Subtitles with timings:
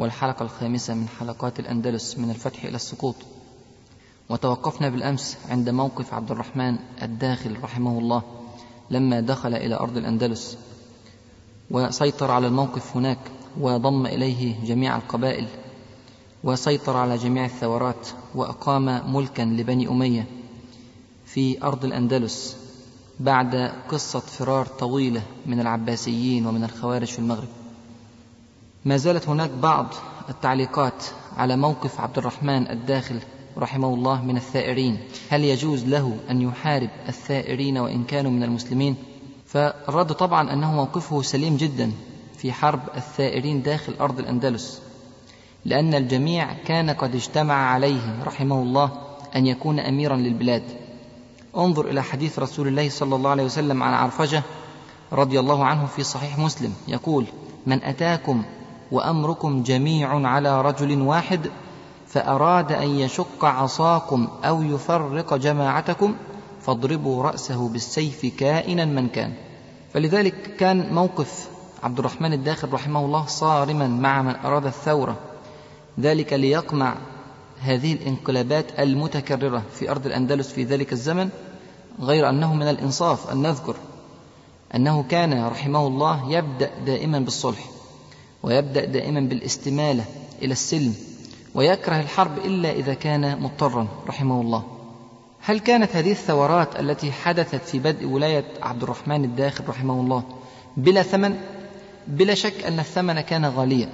[0.00, 3.14] والحلقة الخامسة من حلقات الأندلس من الفتح إلى السقوط.
[4.28, 8.22] وتوقفنا بالأمس عند موقف عبد الرحمن الداخل رحمه الله
[8.90, 10.58] لما دخل إلى أرض الأندلس.
[11.70, 13.18] وسيطر على الموقف هناك
[13.60, 15.46] وضم إليه جميع القبائل.
[16.44, 20.26] وسيطر على جميع الثورات وأقام ملكا لبني أمية
[21.24, 22.56] في أرض الأندلس
[23.20, 27.59] بعد قصة فرار طويلة من العباسيين ومن الخوارج في المغرب.
[28.84, 29.86] ما زالت هناك بعض
[30.28, 31.04] التعليقات
[31.36, 33.20] على موقف عبد الرحمن الداخل
[33.58, 34.98] رحمه الله من الثائرين.
[35.30, 38.96] هل يجوز له أن يحارب الثائرين وإن كانوا من المسلمين؟
[39.46, 41.92] فالرد طبعا أنه موقفه سليم جدا
[42.36, 44.82] في حرب الثائرين داخل أرض الأندلس
[45.64, 48.90] لأن الجميع كان قد اجتمع عليه رحمه الله
[49.36, 50.62] أن يكون أميرا للبلاد.
[51.56, 54.42] انظر إلى حديث رسول الله صلى الله عليه وسلم عن عرفجة
[55.12, 57.26] رضي الله عنه في صحيح مسلم يقول
[57.66, 58.42] من أتاكم
[58.92, 61.50] وأمركم جميع على رجل واحد
[62.06, 66.14] فأراد أن يشق عصاكم أو يفرق جماعتكم
[66.60, 69.32] فاضربوا رأسه بالسيف كائنا من كان.
[69.94, 71.48] فلذلك كان موقف
[71.82, 75.16] عبد الرحمن الداخل رحمه الله صارما مع من أراد الثورة.
[76.00, 76.94] ذلك ليقمع
[77.60, 81.28] هذه الانقلابات المتكررة في أرض الأندلس في ذلك الزمن
[82.00, 83.76] غير أنه من الإنصاف أن نذكر
[84.74, 87.79] أنه كان رحمه الله يبدأ دائما بالصلح.
[88.42, 90.04] ويبدأ دائما بالاستمالة
[90.42, 90.94] إلى السلم
[91.54, 94.64] ويكره الحرب إلا إذا كان مضطرا رحمه الله.
[95.40, 100.22] هل كانت هذه الثورات التي حدثت في بدء ولاية عبد الرحمن الداخل رحمه الله
[100.76, 101.40] بلا ثمن؟
[102.06, 103.88] بلا شك أن الثمن كان غاليا.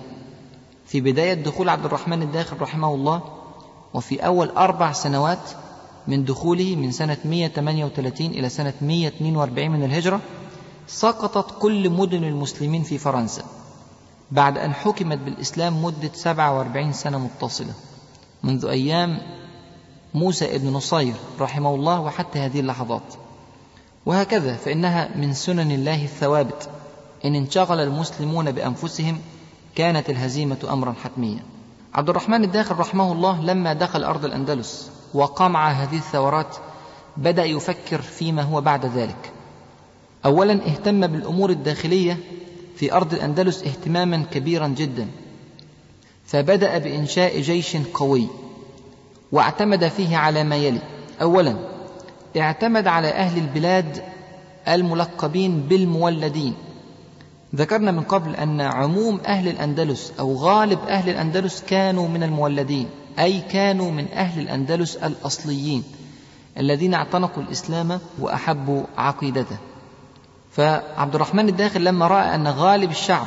[0.87, 3.23] في بداية دخول عبد الرحمن الداخل رحمه الله
[3.95, 5.51] وفي أول أربع سنوات
[6.09, 10.21] من دخوله من سنة 138 إلى سنة 142 من الهجرة
[10.87, 13.43] سقطت كل مدن المسلمين في فرنسا.
[14.31, 17.72] بعد أن حكمت بالإسلام مدة 47 سنة متصلة.
[18.42, 19.19] منذ أيام
[20.14, 23.14] موسى ابن نصير رحمه الله وحتى هذه اللحظات.
[24.06, 26.69] وهكذا فإنها من سنن الله الثوابت.
[27.25, 29.19] إن انشغل المسلمون بأنفسهم
[29.75, 31.43] كانت الهزيمة أمرا حتميا.
[31.94, 36.56] عبد الرحمن الداخل رحمه الله لما دخل أرض الأندلس وقمع هذه الثورات
[37.16, 39.32] بدأ يفكر فيما هو بعد ذلك.
[40.25, 42.19] أولا اهتم بالأمور الداخلية
[42.76, 45.09] في أرض الأندلس اهتماما كبيرا جدا.
[46.26, 48.26] فبدأ بإنشاء جيش قوي
[49.32, 50.81] واعتمد فيه على ما يلي.
[51.22, 51.56] أولا
[52.37, 54.03] اعتمد على أهل البلاد
[54.69, 56.54] الملقبين بالمولدين.
[57.54, 62.88] ذكرنا من قبل أن عموم أهل الأندلس أو غالب أهل الأندلس كانوا من المولدين
[63.19, 65.82] أي كانوا من أهل الأندلس الأصليين
[66.58, 69.56] الذين اعتنقوا الإسلام وأحبوا عقيدته.
[70.56, 73.27] فعبد الرحمن الداخل لما رأى أن غالب الشعب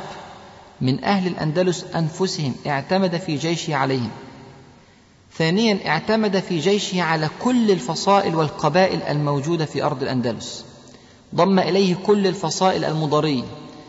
[0.80, 4.10] من أهل الأندلس أنفسهم اعتمد في جيشه عليهم.
[5.34, 10.64] ثانيا اعتمد في جيشه على كل الفصائل والقبائل الموجودة في أرض الأندلس.
[11.34, 13.44] ضم إليه كل الفصائل المضريه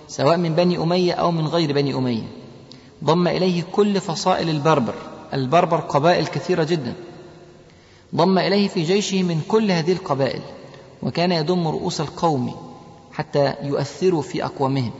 [0.07, 2.27] سواء من بني أمية أو من غير بني أمية.
[3.03, 4.95] ضم إليه كل فصائل البربر
[5.33, 6.93] البربر قبائل كثيرة جدا.
[8.15, 10.41] ضم إليه في جيشه من كل هذه القبائل
[11.03, 12.70] وكان يضم رؤوس القوم
[13.13, 14.91] حتى يؤثروا في أقوامهم.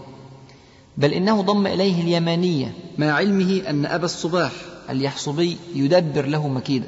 [0.98, 4.52] بل إنه ضم إليه اليمانية مع علمه أن أبا الصباح
[4.90, 6.88] اليحصبي يدبر له مكيدا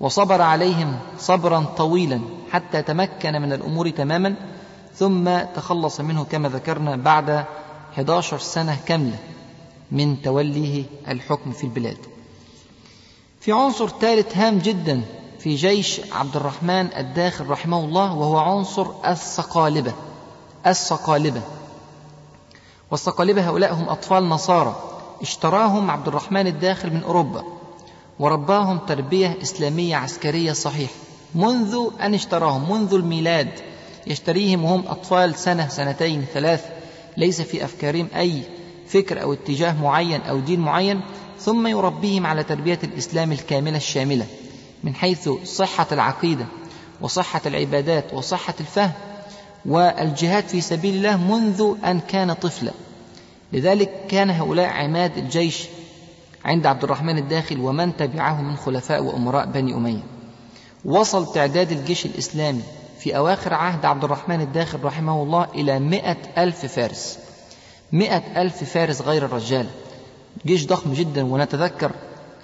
[0.00, 2.20] وصبر عليهم صبرا طويلا
[2.50, 4.34] حتى تمكن من الأمور تماما
[4.94, 7.44] ثم تخلص منه كما ذكرنا بعد
[7.94, 9.18] 11 سنة كاملة
[9.92, 11.98] من توليه الحكم في البلاد.
[13.40, 15.02] في عنصر ثالث هام جدا
[15.38, 19.92] في جيش عبد الرحمن الداخل رحمه الله وهو عنصر الصقالبه
[20.66, 21.42] الصقالبة.
[22.90, 24.76] والصقالبة هؤلاء هم أطفال نصارى.
[25.22, 27.44] اشتراهم عبد الرحمن الداخل من أوروبا.
[28.18, 30.92] ورباهم تربية إسلامية عسكرية صحيحة.
[31.34, 33.50] منذ أن اشتراهم منذ الميلاد
[34.06, 36.64] يشتريهم وهم أطفال سنة سنتين ثلاث.
[37.16, 38.42] ليس في أفكارهم أي
[38.88, 41.00] فكر أو اتجاه معين أو دين معين.
[41.40, 44.26] ثم يربيهم على تربية الإسلام الكاملة الشاملة.
[44.84, 46.46] من حيث صحة العقيدة
[47.00, 48.92] وصحة العبادات وصحة الفهم
[49.66, 52.72] والجهاد في سبيل الله منذ أن كان طفلا.
[53.52, 55.64] لذلك كان هؤلاء عماد الجيش
[56.44, 60.02] عند عبد الرحمن الداخل ومن تبعه من خلفاء وأمراء بني أمية.
[60.84, 62.62] وصل تعداد الجيش الإسلامي
[62.98, 67.18] في أواخر عهد عبد الرحمن الداخل رحمه الله إلى مئة ألف فارس.
[67.92, 69.66] مئة ألف فارس غير الرجال.
[70.46, 71.92] جيش ضخم جدا ونتذكر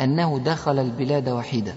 [0.00, 1.75] أنه دخل البلاد وحيدا.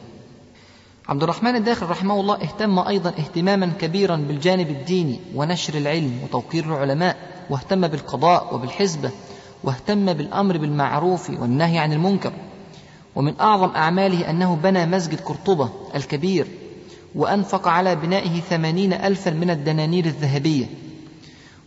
[1.11, 7.17] عبد الرحمن الداخل رحمه الله اهتم أيضا اهتماما كبيرا بالجانب الديني ونشر العلم وتوقير العلماء
[7.49, 9.11] واهتم بالقضاء وبالحزبة
[9.63, 12.33] واهتم بالأمر بالمعروف والنهي عن المنكر.
[13.15, 16.47] ومن أعظم أعماله أنه بنى مسجد قرطبة الكبير
[17.15, 20.65] وأنفق على بنائه ثمانين ألفا من الدنانير الذهبية.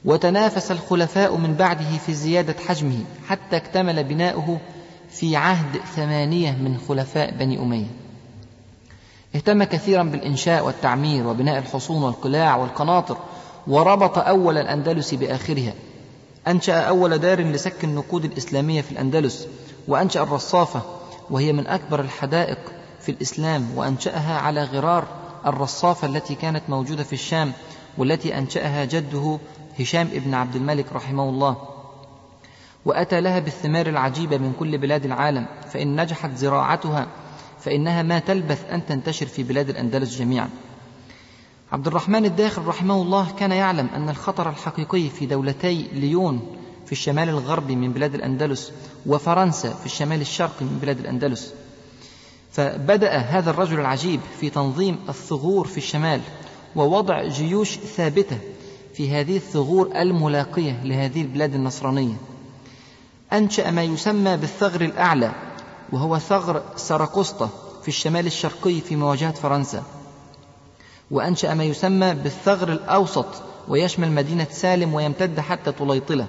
[0.04, 4.58] وتنافس الخلفاء من بعده في زيادة حجمه حتى اكتمل بناؤه
[5.10, 8.03] في عهد ثمانية من خلفاء بني أمية.
[9.34, 13.16] اهتم كثيرا بالإنشاء والتعمير وبناء الحصون والقلاع والقناطر
[13.66, 15.72] وربط أول الأندلس بآخرها.
[16.48, 19.48] أنشأ أول دار لسك النقود الإسلامية في الأندلس
[19.88, 20.82] وأنشأ الرصافة
[21.30, 22.58] وهي من أكبر الحدائق
[23.00, 25.04] في الإسلام وأنشأها على غرار
[25.46, 27.52] الرصافة التي كانت موجودة في الشام
[27.98, 29.38] والتي أنشأها جده
[29.80, 31.56] هشام ابن عبد الملك رحمه الله.
[32.84, 37.06] وأتى لها بالثمار العجيبة من كل بلاد العالم فإن نجحت زراعتها
[37.64, 40.48] فإنها ما تلبث أن تنتشر في بلاد الأندلس جميعا.
[41.72, 46.40] عبد الرحمن الداخل رحمه الله كان يعلم أن الخطر الحقيقي في دولتي ليون
[46.86, 48.72] في الشمال الغربي من بلاد الأندلس
[49.06, 51.54] وفرنسا في الشمال الشرقي من بلاد الأندلس.
[52.52, 56.20] فبدأ هذا الرجل العجيب في تنظيم الثغور في الشمال
[56.76, 58.38] ووضع جيوش ثابتة
[58.94, 62.16] في هذه الثغور الملاقية لهذه البلاد النصرانية.
[63.32, 65.32] أنشأ ما يسمى بالثغر الأعلى
[65.92, 67.48] وهو ثغر سراكوستا
[67.82, 69.82] في الشمال الشرقي في مواجهة فرنسا.
[71.10, 73.26] وأنشأ ما يسمى بالثغر الأوسط
[73.68, 76.26] ويشمل مدينة سالم ويمتد حتى طليطلة.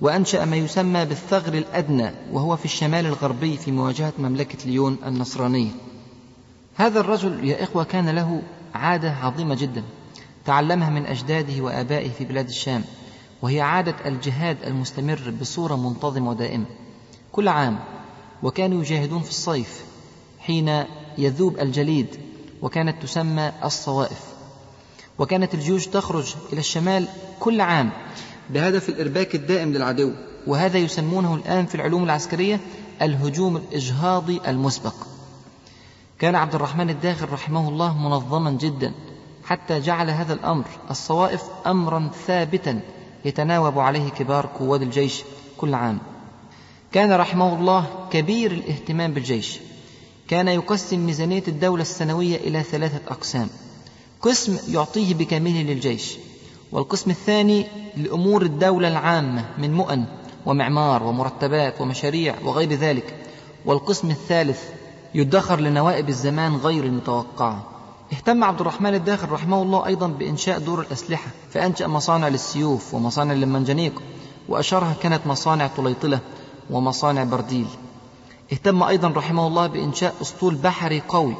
[0.00, 5.70] وأنشأ ما يسمى بالثغر الأدنى وهو في الشمال الغربي في مواجهة مملكة ليون النصرانية.
[6.74, 8.42] هذا الرجل يا إخوة كان له
[8.74, 9.82] عادة عظيمة جدا
[10.44, 12.84] تعلمها من أجداده وآبائه في بلاد الشام
[13.42, 16.64] وهي عادة الجهاد المستمر بصورة منتظمة ودائمة.
[17.32, 17.78] كل عام
[18.46, 19.84] وكانوا يجاهدون في الصيف
[20.40, 20.84] حين
[21.18, 22.06] يذوب الجليد
[22.62, 24.20] وكانت تسمى الصوائف.
[25.18, 27.08] وكانت الجيوش تخرج إلى الشمال
[27.40, 27.90] كل عام.
[28.50, 30.12] بهدف الإرباك الدائم للعدو.
[30.46, 32.60] وهذا يسمونه الآن في العلوم العسكرية
[33.02, 34.94] الهجوم الإجهاضي المسبق.
[36.18, 38.92] كان عبد الرحمن الداخل رحمه الله منظما جدا
[39.44, 42.80] حتى جعل هذا الأمر الصوائف أمرا ثابتا
[43.24, 45.22] يتناوب عليه كبار قواد الجيش
[45.56, 45.98] كل عام.
[46.96, 49.58] كان رحمه الله كبير الاهتمام بالجيش.
[50.28, 53.48] كان يقسم ميزانية الدولة السنوية إلى ثلاثة أقسام.
[54.22, 56.16] قسم يعطيه بكامله للجيش
[56.72, 57.66] والقسم الثاني
[57.96, 60.04] لأمور الدولة العامة من مؤن
[60.46, 63.14] ومعمار ومرتبات ومشاريع وغير ذلك.
[63.64, 64.62] والقسم الثالث
[65.14, 67.64] يدخر لنوائب الزمان غير المتوقعة.
[68.12, 74.02] اهتم عبد الرحمن الداخل رحمه الله أيضا بإنشاء دور الأسلحة فأنشأ مصانع للسيوف ومصانع للمنجنيق
[74.48, 76.20] وأشهرها كانت مصانع طليطلة
[76.70, 77.66] ومصانع برديل.
[78.52, 81.34] اهتم أيضا رحمه الله بإنشاء أسطول بحري قوي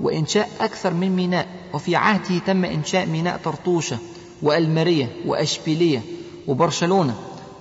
[0.00, 3.98] وإنشاء أكثر من ميناء وفي عهده تم إنشاء ميناء طرطوشة
[4.42, 6.02] وألمرية وأشبيلية
[6.46, 7.14] وبرشلونة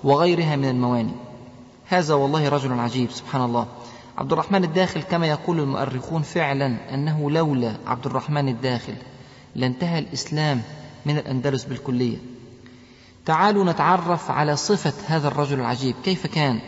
[0.04, 1.14] وغيرها من الموانئ.
[1.88, 3.68] هذا والله رجل عجيب سبحان الله.
[4.18, 8.96] عبد الرحمن الداخل كما يقول المؤرخون فعلا أنه لولا عبد الرحمن الداخل
[9.56, 10.62] لانتهى الإسلام
[11.06, 12.18] من الأندلس بالكلية.
[13.25, 16.60] تعالوا نتعرف على صفة هذا الرجل العجيب كيف كان؟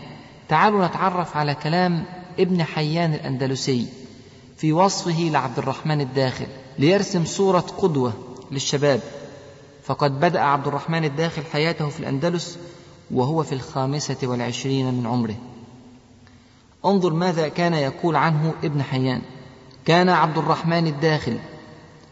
[0.49, 2.05] تعالوا نتعرف على كلام
[2.39, 3.85] ابن حيان الأندلسي
[4.57, 6.47] في وصفه لعبد الرحمن الداخل
[6.79, 8.13] ليرسم صورة قدوة
[8.51, 9.01] للشباب.
[9.83, 12.57] فقد بدأ عبد الرحمن الداخل حياته في الأندلس
[13.11, 15.35] وهو في الخامسة والعشرين من عمره.
[16.85, 19.21] انظر ماذا كان يقول عنه ابن حيان.
[19.85, 21.37] كان عبد الرحمن الداخل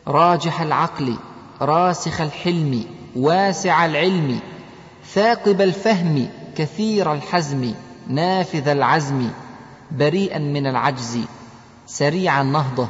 [0.08, 1.15] راجح العقل
[1.62, 4.39] راسخ الحلم واسع العلم
[5.13, 7.74] ثاقب الفهم كثير الحزم.
[8.10, 9.30] نافذ العزم
[9.92, 11.20] بريئا من العجز
[11.88, 12.88] سريع النهضة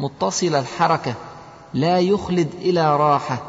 [0.00, 1.14] متصل الحركة
[1.74, 3.42] لا يخلد إلى راحة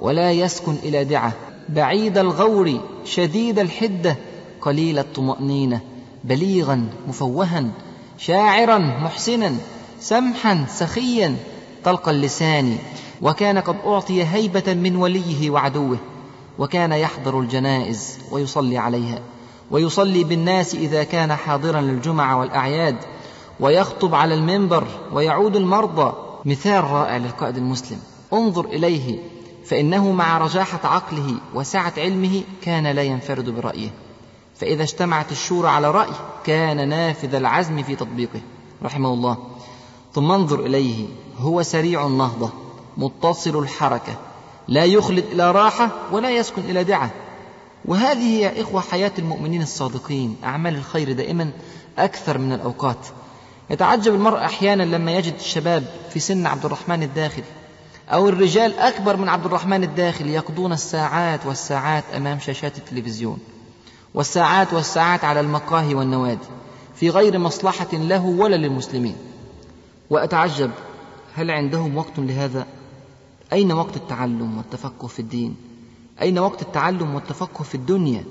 [0.00, 1.32] ولا يسكن إلى دعة.
[1.68, 4.16] بعيد الغور شديد الحدة
[4.60, 5.80] قليل الطمأنينة
[6.24, 7.64] بليغا مفوها
[8.18, 9.54] شاعرا محسنا
[10.00, 11.36] سمحا سخيا
[11.84, 12.78] طلق اللسان.
[13.22, 15.98] وكان قد أعطي هيبة من وليه وعدوه
[16.58, 19.18] وكان يحضر الجنائز ويصلي عليها.
[19.72, 22.96] ويصلي بالناس إذا كان حاضرا للجمعة والأعياد
[23.60, 26.12] ويخطب على المنبر ويعود المرضى.
[26.44, 27.98] مثال رائع للقائد المسلم.
[28.32, 29.18] انظر إليه
[29.64, 33.90] فإنه مع رجاحة عقله وسعة علمه كان لا ينفرد برأيه.
[34.56, 36.12] فإذا اجتمعت الشورى على رأي
[36.44, 38.40] كان نافذ العزم في تطبيقه.
[38.82, 39.36] رحمه الله.
[40.12, 41.06] ثم انظر إليه
[41.38, 42.50] هو سريع النهضة
[42.96, 44.16] متصل الحركة
[44.68, 47.10] لا يخلد إلى راحة ولا يسكن إلى دعة.
[47.84, 51.50] وهذه يا إخوة حياة المؤمنين الصادقين أعمال الخير دائما
[51.98, 53.06] أكثر من الأوقات
[53.70, 57.42] يتعجب المرء أحيانا لما يجد الشباب في سن عبد الرحمن الداخل
[58.08, 63.38] أو الرجال أكبر من عبد الرحمن الداخل يقضون الساعات والساعات أمام شاشات التلفزيون
[64.14, 66.46] والساعات والساعات على المقاهي والنوادي
[66.94, 69.16] في غير مصلحة له ولا للمسلمين
[70.10, 70.70] وأتعجب
[71.34, 72.66] هل عندهم وقت لهذا؟
[73.52, 75.71] أين وقت التعلم والتفقه في الدين؟
[76.22, 78.24] أين وقت التعلم والتفقه في الدنيا؟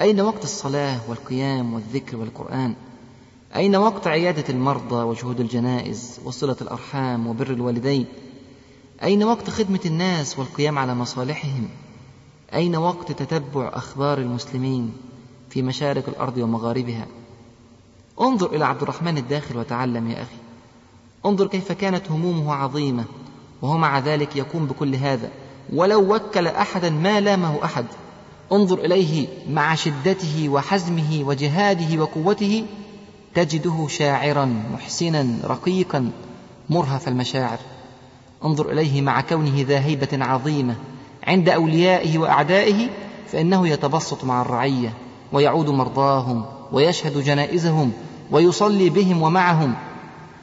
[0.00, 2.74] أين وقت الصلاة والقيام والذكر والقرآن؟
[3.56, 8.06] أين وقت عيادة المرضى وشهود الجنائز وصلة الأرحام وبر الوالدين؟
[9.02, 11.68] أين وقت خدمة الناس والقيام على مصالحهم؟
[12.54, 14.92] أين وقت تتبع أخبار المسلمين
[15.50, 17.06] في مشارق الأرض ومغاربها؟
[18.20, 20.36] انظر إلى عبد الرحمن الداخل وتعلم يا أخي
[21.26, 23.04] انظر كيف كانت همومه عظيمة
[23.62, 25.30] وهو مع ذلك يقوم بكل هذا
[25.72, 27.84] ولو وكل أحدا ما لامه أحد.
[28.52, 32.64] انظر إليه مع شدته وحزمه وجهاده وقوته
[33.34, 36.10] تجده شاعرا محسنا رقيقا
[36.70, 37.58] مرهف المشاعر.
[38.44, 40.74] انظر إليه مع كونه ذا هيبة عظيمة
[41.26, 42.88] عند أوليائه وأعدائه
[43.28, 44.92] فإنه يتبسط مع الرعية
[45.32, 47.92] ويعود مرضاهم ويشهد جنائزهم
[48.30, 49.74] ويصلي بهم ومعهم.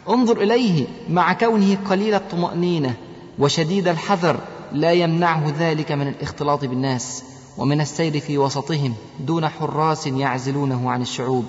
[0.10, 2.94] انظر إليه مع كونه قليل الطمأنينة
[3.40, 4.40] وشديد الحذر
[4.72, 7.24] لا يمنعه ذلك من الاختلاط بالناس
[7.58, 11.46] ومن السير في وسطهم دون حراس يعزلونه عن الشعوب.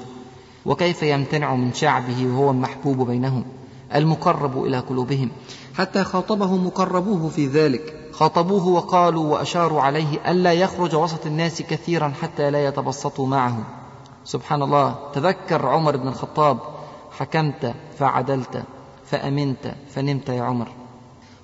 [0.67, 3.45] وكيف يمتنع من شعبه وهو المحبوب بينهم؟
[3.95, 5.31] المقرب إلى قلوبهم.
[5.75, 8.11] حتى خاطبه مقربوه في ذلك.
[8.13, 13.59] خاطبوه وقالوا وأشاروا عليه ألا يخرج وسط الناس كثيرا حتى لا يتبسطوا معه.
[14.25, 16.59] سبحان الله تذكر عمر بن الخطاب
[17.19, 18.63] حكمت فعدلت
[19.07, 20.69] فأمنت فنمت يا عمر.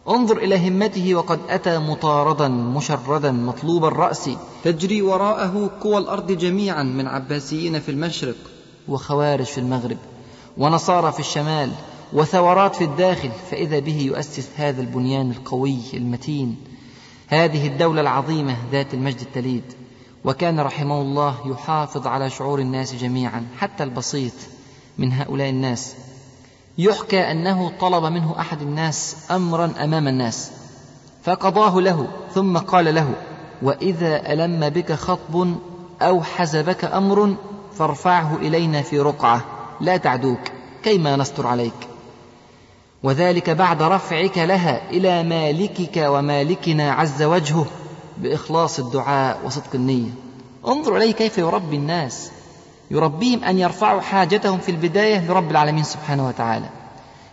[0.08, 4.30] انظر إلى همته وقد أتى مطاردا مشردا مطلوب الرأس.
[4.64, 8.36] تجري وراءه قوى الأرض جميعا من عباسيين في المشرق.
[8.88, 9.96] وخوارج في المغرب.
[10.58, 11.70] ونصارى في الشمال.
[12.12, 13.30] وثورات في الداخل.
[13.50, 16.56] فإذا به يؤسس هذا البنيان القوي المتين.
[17.26, 19.64] هذه الدولة العظيمة ذات المجد التليد.
[20.24, 23.46] وكان رحمه الله يحافظ على شعور الناس جميعا.
[23.58, 24.32] حتى البسيط
[24.98, 25.94] من هؤلاء الناس.
[26.78, 30.50] يحكى أنه طلب منه أحد الناس أمرا أمام الناس
[31.22, 33.14] فقضاه له ثم قال له
[33.62, 35.56] وإذا ألم بك خطب
[36.02, 37.36] أو حزبك أمر
[37.74, 39.44] فارفعه إلينا في رقعة
[39.80, 40.40] لا تعدوك
[40.82, 41.88] كيما نستر عليك.
[43.02, 47.66] وذلك بعد رفعك لها إلى مالكك ومالكنا عز وجهه
[48.18, 50.10] بإخلاص الدعاء وصدق النية.
[50.66, 52.30] انظر إليه كيف يربي الناس.
[52.90, 56.66] يربيهم أن يرفعوا حاجتهم في البداية لرب العالمين سبحانه وتعالى.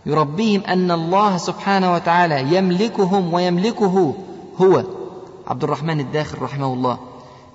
[0.06, 4.16] يربيهم أن الله سبحانه وتعالى يملكهم ويملكه
[4.62, 4.84] هو.
[5.48, 6.98] عبد الرحمن الداخل رحمه الله.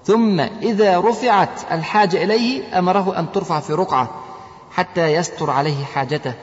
[0.05, 4.11] ثم إذا رفعت الحاجة إليه أمره أن ترفع في رقعة
[4.71, 6.35] حتى يستر عليه حاجته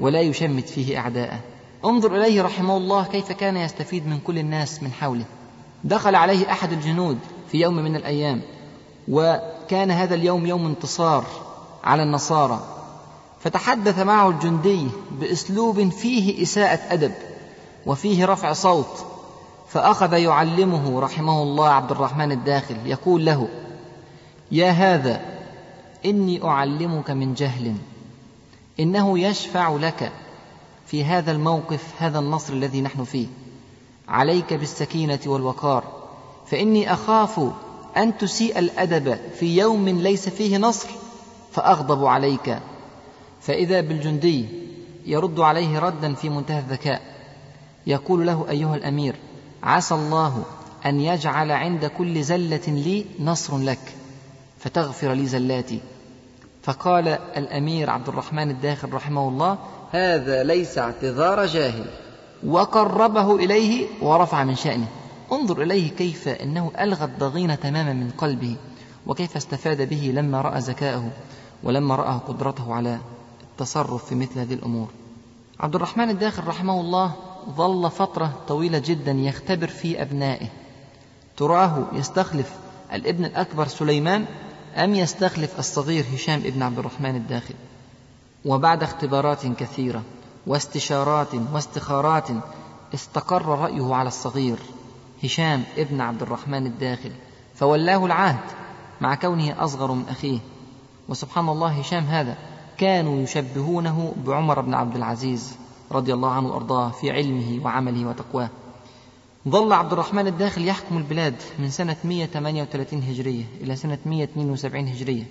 [0.00, 1.38] ولا يشمت فيه أعداءه.
[1.84, 5.24] انظر إليه رحمه الله كيف كان يستفيد من كل الناس من حوله.
[5.84, 7.18] دخل عليه أحد الجنود
[7.52, 8.42] في يوم من الأيام
[9.66, 11.24] وكان هذا اليوم يوم انتصار
[11.84, 12.60] على النصارى
[13.40, 17.12] فتحدث معه الجندي بأسلوب فيه إساءة أدب
[17.86, 19.06] وفيه رفع صوت
[19.68, 23.48] فأخذ يعلمه رحمه الله عبد الرحمن الداخل يقول له
[24.52, 25.20] يا هذا
[26.04, 27.74] إني أعلمك من جهل
[28.80, 30.12] إنه يشفع لك
[30.86, 33.26] في هذا الموقف هذا النصر الذي نحن فيه
[34.08, 35.84] عليك بالسكينة والوقار
[36.46, 37.40] فإني أخاف
[37.96, 40.88] أن تسيء الأدب في يوم ليس فيه نصر
[41.52, 42.58] فأغضب عليك.
[43.40, 44.46] فإذا بالجندي
[45.06, 47.00] يرد عليه ردا في منتهى الذكاء
[47.86, 49.14] يقول له أيها الأمير
[49.62, 50.44] عسى الله
[50.86, 53.94] أن يجعل عند كل زلة لي نصر لك
[54.58, 55.80] فتغفر لي زلاتي.
[56.62, 59.58] فقال الأمير عبد الرحمن الداخل رحمه الله
[59.92, 61.86] هذا ليس اعتذار جاهل.
[62.46, 64.88] وقربه إليه ورفع من شأنه.
[65.32, 68.56] انظر إليه كيف أنه ألغى الضغينة تماما من قلبه
[69.06, 71.10] وكيف استفاد به لما رأى ذكاءه
[71.62, 72.98] ولما رأى قدرته على
[73.42, 74.88] التصرف في مثل هذه الأمور.
[75.60, 77.12] عبد الرحمن الداخل رحمه الله
[77.50, 80.48] ظل فترة طويلة جدا يختبر في أبنائه.
[81.36, 82.52] تراه يستخلف
[82.92, 84.24] الابن الأكبر سليمان
[84.76, 87.54] أم يستخلف الصغير هشام ابن عبد الرحمن الداخل.
[88.44, 90.02] وبعد اختبارات كثيرة
[90.46, 92.28] واستشارات واستخارات
[92.94, 94.58] استقر رأيه على الصغير.
[95.26, 97.10] هشام ابن عبد الرحمن الداخل
[97.54, 98.50] فولاه العهد
[99.00, 100.38] مع كونه أصغر من أخيه.
[101.08, 102.36] وسبحان الله هشام هذا
[102.78, 105.56] كانوا يشبهونه بعمر بن عبد العزيز
[105.92, 108.48] رضي الله عنه وأرضاه في علمه وعمله وتقواه.
[109.48, 115.24] ظل عبد الرحمن الداخل يحكم البلاد من سنة 138 هجرية إلى سنة 172 هجرية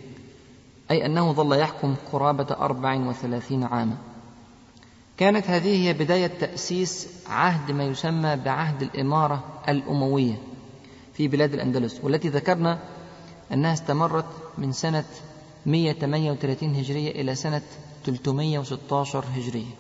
[0.92, 3.98] أي أنه ظل يحكم قرابة 34 عاما.
[5.18, 10.36] كانت هذه هي بداية تأسيس عهد ما يسمى بعهد الإمارة الأموية
[11.14, 12.80] في بلاد الأندلس والتي ذكرنا
[13.54, 14.26] أنها استمرت
[14.58, 15.04] من سنة
[15.66, 17.62] 138 هجرية إلى سنة
[18.06, 19.76] 316 هجرية.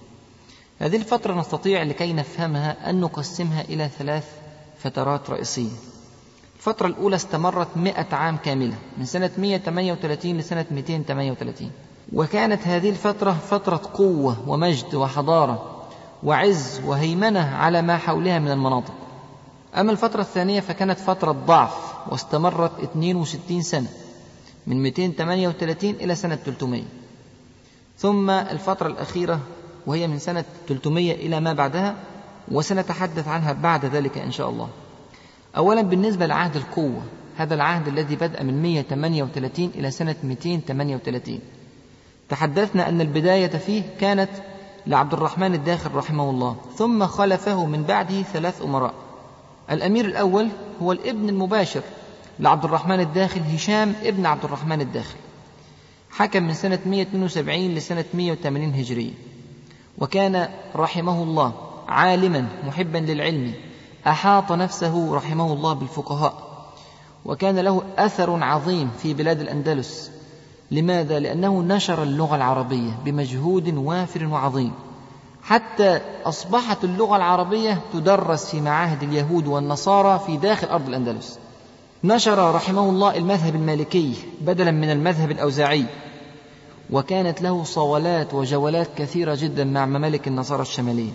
[0.79, 4.27] هذه الفترة نستطيع لكي نفهمها أن نقسمها إلى ثلاث
[4.77, 5.71] فترات رئيسية.
[6.55, 11.71] الفترة الأولى استمرت مئة عام كاملة من سنة 138 لسنة 238
[12.15, 15.85] وكانت هذه الفترة فترة قوة ومجد وحضارة
[16.23, 18.93] وعز وهيمنة على ما حولها من المناطق.
[19.77, 21.73] أما الفترة الثانية فكانت فترة ضعف
[22.11, 23.87] واستمرت 62 سنة
[24.67, 26.83] من 238 إلى سنة 300
[27.97, 29.39] ثم الفترة الأخيرة
[29.87, 31.95] وهي من سنة 300 إلى ما بعدها
[32.51, 34.69] وسنتحدث عنها بعد ذلك إن شاء الله.
[35.57, 37.01] أولا بالنسبة لعهد القوة
[37.37, 41.39] هذا العهد الذي بدأ من 138 إلى سنة 238
[42.29, 44.29] تحدثنا أن البداية فيه كانت
[44.87, 48.93] لعبد الرحمن الداخل رحمه الله ثم خلفه من بعده ثلاث أمراء.
[49.71, 50.49] الأمير الأول
[50.81, 51.81] هو الابن المباشر
[52.39, 55.15] لعبد الرحمن الداخل هشام ابن عبد الرحمن الداخل.
[56.11, 59.13] حكم من سنة 172 لسنة 180 هجرية
[59.97, 61.53] وكان رحمه الله
[61.87, 63.53] عالما محبا للعلم
[64.07, 66.55] أحاط نفسه رحمه الله بالفقهاء.
[67.25, 70.11] وكان له أثر عظيم في بلاد الأندلس.
[70.71, 74.71] لماذا؟ لأنه نشر اللغة العربية بمجهود وافر وعظيم.
[75.43, 81.39] حتى أصبحت اللغة العربية تدرس في معاهد اليهود والنصارى في داخل أرض الأندلس.
[82.03, 85.85] نشر رحمه الله المذهب المالكي بدلا من المذهب الأوزاعي
[86.91, 91.11] وكانت له صولات وجولات كثيرة جدا مع ممالك النصارى الشمالية.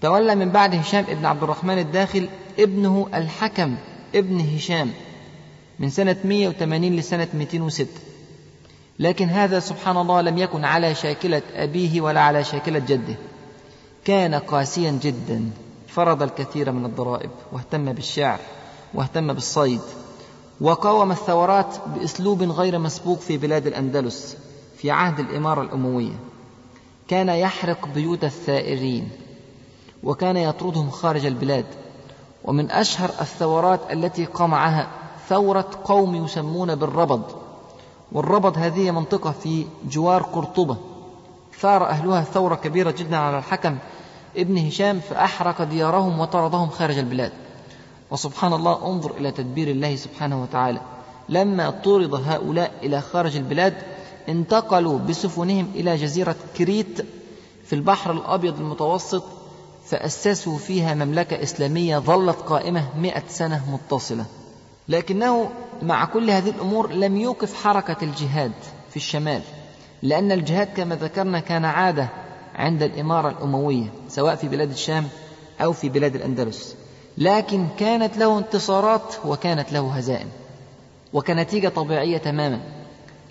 [0.00, 3.76] تولى من بعد هشام ابن عبد الرحمن الداخل ابنه الحكم
[4.14, 4.90] ابن هشام.
[5.78, 7.86] من سنة 180 لسنة 206
[8.98, 13.16] لكن هذا سبحان الله لم يكن على شاكلة أبيه ولا على شاكلة جده.
[14.04, 15.50] كان قاسيا جدا.
[15.88, 18.38] فرض الكثير من الضرائب واهتم بالشعر
[18.94, 19.80] واهتم بالصيد
[20.60, 24.36] وقاوم الثورات بأسلوب غير مسبوق في بلاد الأندلس
[24.78, 26.18] في عهد الإمارة الأموية.
[27.08, 29.08] كان يحرق بيوت الثائرين
[30.02, 31.66] وكان يطردهم خارج البلاد.
[32.44, 34.88] ومن أشهر الثورات التي قمعها
[35.28, 37.22] ثورة قوم يسمون بالربض.
[38.12, 40.76] والربض هذه منطقة في جوار قرطبة.
[41.60, 43.78] ثار أهلها ثورة كبيرة جدا على الحكم
[44.36, 47.32] ابن هشام فأحرق ديارهم وطردهم خارج البلاد.
[48.10, 50.80] وسبحان الله انظر إلى تدبير الله سبحانه وتعالى.
[51.28, 53.74] لما طرد هؤلاء إلى خارج البلاد
[54.28, 57.06] انتقلوا بسفنهم إلى جزيرة كريت
[57.64, 59.22] في البحر الأبيض المتوسط
[59.86, 64.24] فأسسوا فيها مملكة إسلامية ظلت قائمة مئة سنة متصلة.
[64.88, 65.50] لكنه
[65.82, 68.52] مع كل هذه الأمور لم يوقف حركة الجهاد
[68.90, 69.42] في الشمال
[70.02, 72.08] لأن الجهاد كما ذكرنا كان عادة
[72.54, 75.08] عند الإمارة الأموية سواء في بلاد الشام
[75.60, 76.76] أو في بلاد الأندلس.
[77.18, 80.28] لكن كانت له انتصارات وكانت له هزائم
[81.12, 82.60] وكنتيجة طبيعية تماما.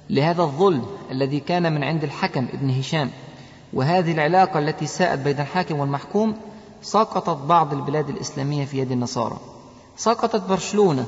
[0.10, 3.10] لهذا الظلم الذي كان من عند الحكم ابن هشام
[3.74, 6.36] وهذه العلاقة التي ساءت بين الحاكم والمحكوم
[6.82, 9.38] سقطت بعض البلاد الإسلامية في يد النصارى.
[9.98, 11.06] سقطت برشلونة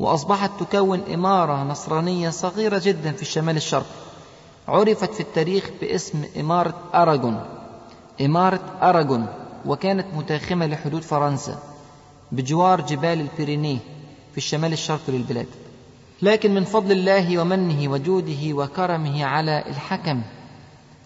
[0.00, 4.04] وأصبحت تكون إمارة نصرانية صغيرة جدا في الشمال الشرقي
[4.68, 7.40] عرفت في التاريخ باسم إمارة أراغون.
[8.20, 9.26] إمارة أراغون
[9.66, 11.58] وكانت متاخمة لحدود فرنسا
[12.32, 13.78] بجوار جبال البيرينيه
[14.32, 15.46] في الشمال الشرقي للبلاد.
[16.22, 20.22] لكن من فضل الله ومنه وجوده وكرمه على الحكم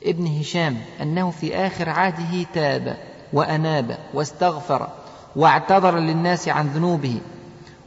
[0.05, 2.97] ابن هشام أنه في آخر عهده تاب
[3.33, 4.89] وأناب واستغفر
[5.37, 7.21] واعتذر للناس عن ذنوبه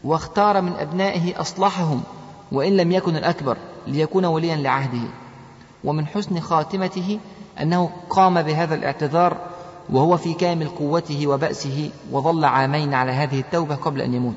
[0.04, 2.04] واختار من أبنائه أصلحهم
[2.52, 5.08] وإن لم يكن الأكبر ليكون وليا لعهده.
[5.84, 7.20] ومن حسن خاتمته
[7.62, 9.38] أنه قام بهذا الاعتذار
[9.90, 14.36] وهو في كامل قوته وبأسه وظل عامين على هذه التوبة قبل أن يموت.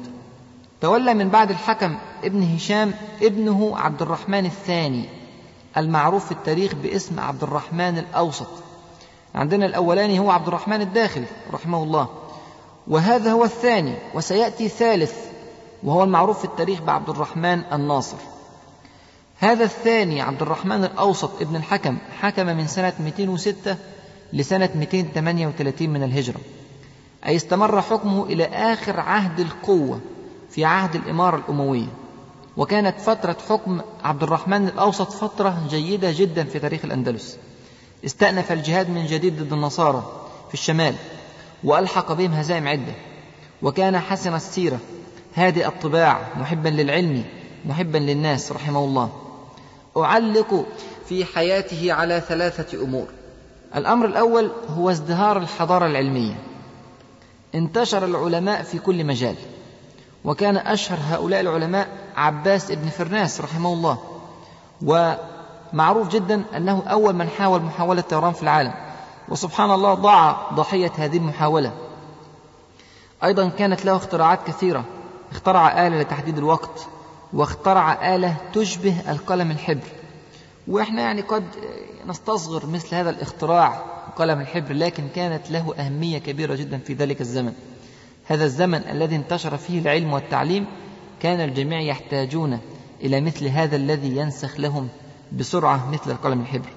[0.81, 5.09] تولى من بعد الحكم ابن هشام ابنه عبد الرحمن الثاني
[5.77, 8.49] المعروف في التاريخ باسم عبد الرحمن الأوسط.
[9.35, 12.09] عندنا الأولاني هو عبد الرحمن الداخل رحمه الله.
[12.89, 15.24] وهذا هو الثاني وسيأتي ثالث.
[15.85, 18.17] وهو المعروف في التاريخ بعبد الرحمن الناصر.
[19.39, 23.77] هذا الثاني عبد الرحمن الأوسط ابن الحكم حكم من سنة 206
[24.33, 26.41] لسنة 238 من الهجرة.
[27.27, 30.01] أي استمر حكمه إلى آخر عهد القوة
[30.51, 31.87] في عهد الإمارة الأموية.
[32.57, 37.39] وكانت فترة حكم عبد الرحمن الأوسط فترة جيدة جدا في تاريخ الأندلس.
[38.05, 40.13] استأنف الجهاد من جديد ضد النصارى
[40.49, 40.95] في الشمال
[41.65, 42.95] وألحق بهم هزائم عدة.
[43.63, 44.79] وكان حسن السيرة
[45.35, 47.25] هادئ الطباع محبا للعلم
[47.65, 49.11] محبا للناس رحمه الله.
[49.97, 50.67] أعلق
[51.09, 53.07] في حياته على ثلاثة أمور.
[53.77, 56.35] الأمر الأول هو ازدهار الحضارة العلمية.
[57.55, 59.35] انتشر العلماء في كل مجال.
[60.25, 63.99] وكان أشهر هؤلاء العلماء عباس ابن فرناس رحمه الله.
[64.83, 68.75] ومعروف جدا أنه أول من حاول محاولة الطيران في العالم.
[69.29, 71.73] وسبحان الله ضاع ضحية هذه المحاولة.
[73.25, 74.85] أيضا كانت له اختراعات كثيرة.
[75.33, 76.87] اخترع آلة لتحديد الوقت
[77.33, 79.89] واخترع آلة تشبه القلم الحبر.
[80.69, 81.45] وإحنا يعني قد
[82.07, 83.83] نستصغر مثل هذا الاختراع
[84.17, 87.53] قلم الحبر لكن كانت له أهمية كبيرة جدا في ذلك الزمن.
[88.27, 90.67] هذا الزمن الذي انتشر فيه العلم والتعليم
[91.21, 92.59] كان الجميع يحتاجون
[93.01, 94.89] إلى مثل هذا الذي ينسخ لهم
[95.33, 96.69] بسرعة مثل القلم الحبر.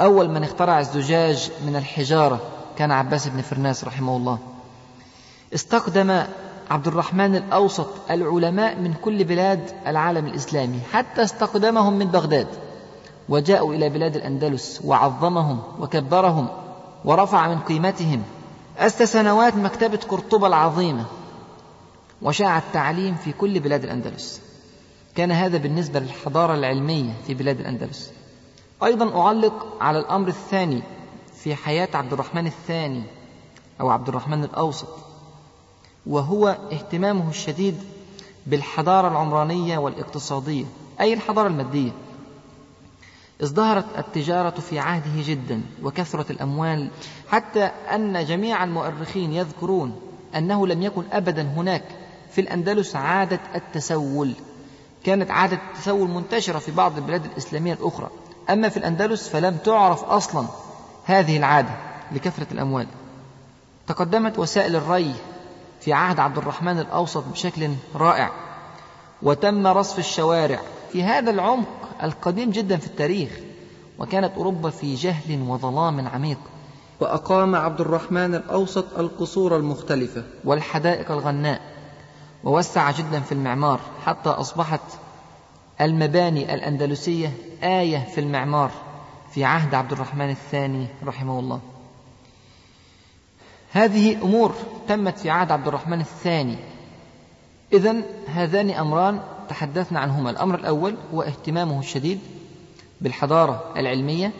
[0.00, 2.40] أول من اخترع الزجاج من الحجارة
[2.78, 4.38] كان عباس بن فرناس رحمه الله.
[5.54, 6.22] استقدم
[6.70, 12.46] عبد الرحمن الأوسط العلماء من كل بلاد العالم الإسلامي حتى استقدمهم من بغداد
[13.28, 16.48] وجاءوا إلى بلاد الأندلس وعظمهم وكبرهم
[17.04, 18.22] ورفع من قيمتهم.
[18.78, 21.04] أسس سنوات مكتبة قرطبة العظيمة
[22.22, 24.40] وشاع التعليم في كل بلاد الأندلس.
[25.16, 28.12] كان هذا بالنسبة للحضارة العلمية في بلاد الأندلس.
[28.84, 30.82] أيضا أعلق على الأمر الثاني
[31.34, 33.02] في حياة عبد الرحمن الثاني
[33.80, 35.07] أو عبد الرحمن الأوسط.
[36.08, 37.78] وهو اهتمامه الشديد
[38.46, 40.64] بالحضارة العمرانية والاقتصادية
[41.00, 41.90] أي الحضارة المادية.
[43.42, 46.90] ازدهرت التجارة في عهده جدا وكثرت الأموال
[47.28, 50.00] حتى أن جميع المؤرخين يذكرون
[50.36, 51.84] أنه لم يكن أبدا هناك
[52.30, 54.32] في الأندلس عادة التسول.
[55.04, 58.10] كانت عادة التسول منتشرة في بعض البلاد الإسلامية الأخرى.
[58.50, 60.46] أما في الأندلس فلم تعرف أصلا
[61.04, 61.70] هذه العادة
[62.12, 62.86] لكثرة الأموال.
[63.86, 65.14] تقدمت وسائل الري
[65.80, 68.30] في عهد عبد الرحمن الأوسط بشكل رائع.
[69.22, 70.60] وتم رصف الشوارع
[70.92, 71.68] في هذا العمق
[72.02, 73.30] القديم جدا في التاريخ
[73.98, 76.38] وكانت أوروبا في جهل وظلام عميق.
[77.00, 80.24] وأقام عبد الرحمن الأوسط القصور المختلفة.
[80.44, 81.60] والحدائق الغناء.
[82.44, 84.80] ووسع جدا في المعمار حتى أصبحت
[85.80, 88.70] المباني الأندلسية آية في المعمار
[89.30, 91.60] في عهد عبد الرحمن الثاني رحمه الله.
[93.72, 94.54] هذه أمور
[94.88, 96.56] تمت في عهد عبد الرحمن الثاني.
[97.72, 100.30] إذا هذان أمران تحدثنا عنهما.
[100.30, 102.18] الأمر الأول هو اهتمامه الشديد
[103.00, 104.32] بالحضارة العلمية.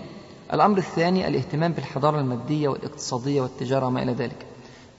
[0.52, 4.46] الأمر الثاني الاهتمام بالحضارة المادية والاقتصادية والتجارة وما إلى ذلك.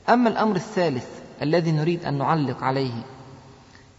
[0.10, 1.08] أما الأمر الثالث
[1.42, 2.94] الذي نريد أن نعلق عليه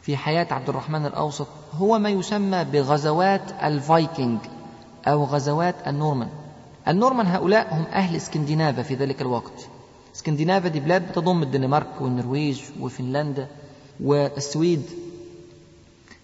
[0.03, 4.39] في حياة عبد الرحمن الأوسط هو ما يسمى بغزوات الفايكنج
[5.07, 6.29] أو غزوات النورمان
[6.89, 9.69] النورمان هؤلاء هم أهل اسكندنافا في ذلك الوقت.
[10.15, 13.49] اسكندنافا دي بلاد بتضم الدنمارك والنرويج وفنلندا
[14.01, 14.83] والسويد.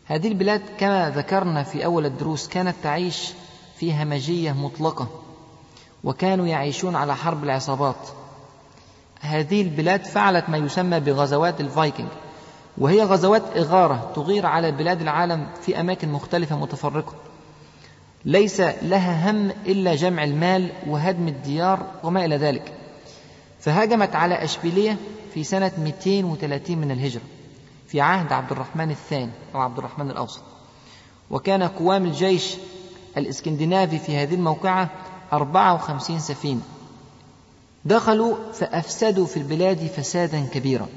[0.05, 3.33] هذه البلاد كما ذكرنا في أول الدروس كانت تعيش
[3.77, 5.09] في همجية مطلقة
[6.05, 8.09] وكانوا يعيشون على حرب العصابات.
[9.20, 12.09] هذه البلاد فعلت ما يسمى بغزوات الفايكنج
[12.79, 17.14] وهي غزوات إغارة تغير على بلاد العالم في أماكن مختلفة متفرقة.
[18.25, 22.72] ليس لها هم إلا جمع المال وهدم الديار وما إلى ذلك.
[23.67, 24.97] فهاجمت على أشبيلية
[25.35, 27.23] في سنة 230 من الهجرة
[27.89, 30.43] في عهد عبد الرحمن الثاني أو عبد الرحمن الأوسط.
[31.31, 32.55] وكان قوام الجيش
[33.17, 34.91] الإسكندنافي في هذه الموقعة
[35.33, 36.61] 54 سفينة.
[37.85, 40.89] دخلوا فأفسدوا في البلاد فسادا كبيرا.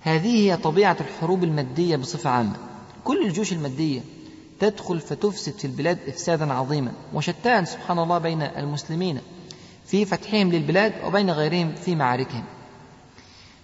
[0.00, 2.56] هذه هي طبيعة الحروب المادية بصفة عامة.
[3.04, 4.00] كل الجيوش المادية
[4.60, 9.20] تدخل فتفسد في البلاد إفسادا عظيما وشتان سبحان الله بين المسلمين.
[9.86, 12.44] في فتحهم للبلاد وبين غيرهم في معاركهم.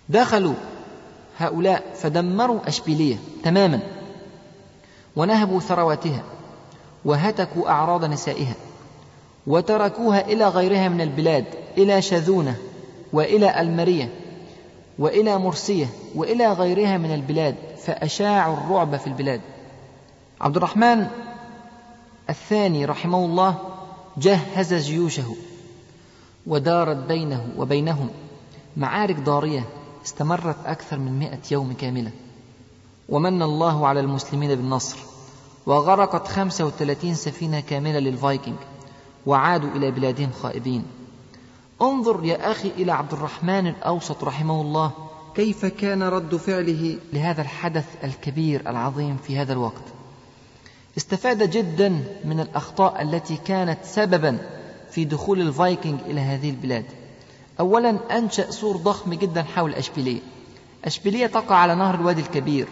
[0.09, 0.55] دخلوا
[1.39, 3.81] هؤلاء فدمروا أشبيلية تماما
[5.17, 6.23] ونهبوا ثرواتها
[7.05, 8.55] وهتكوا أعراض نسائها
[9.47, 11.45] وتركوها إلى غيرها من البلاد
[11.79, 12.57] إلى شذونة
[13.13, 14.09] وإلى ألمرية
[14.99, 17.55] وإلى مرسية وإلى غيرها من البلاد
[17.85, 19.41] فأشاعوا الرعب في البلاد.
[20.41, 21.07] عبد الرحمن
[22.31, 23.59] الثاني رحمه الله
[24.17, 25.35] جهز جيوشه.
[26.47, 28.09] ودارت بينه وبينهم.
[28.77, 29.65] معارك ضارية
[30.05, 32.11] استمرت أكثر من مئة يوم كاملة.
[33.09, 34.99] ومن الله على المسلمين بالنصر.
[35.67, 38.57] وغرقت خمسة وثلاثين سفينة كاملة للفايكنج.
[39.27, 40.85] وعادوا إلى بلادهم خائبين.
[41.83, 44.91] انظر يا أخي إلى عبد الرحمن الأوسط رحمه الله.
[45.35, 49.85] كيف كان رد فعله لهذا الحدث الكبير العظيم في هذا الوقت.
[50.97, 51.89] استفاد جدا
[52.25, 54.39] من الأخطاء التي كانت سببا
[54.93, 56.85] في دخول الفايكنج إلى هذه البلاد.
[57.61, 60.21] أولا أنشأ سور ضخم جدا حول أشبيلية.
[60.85, 62.69] أشبيلية تقع على نهر الوادي الكبير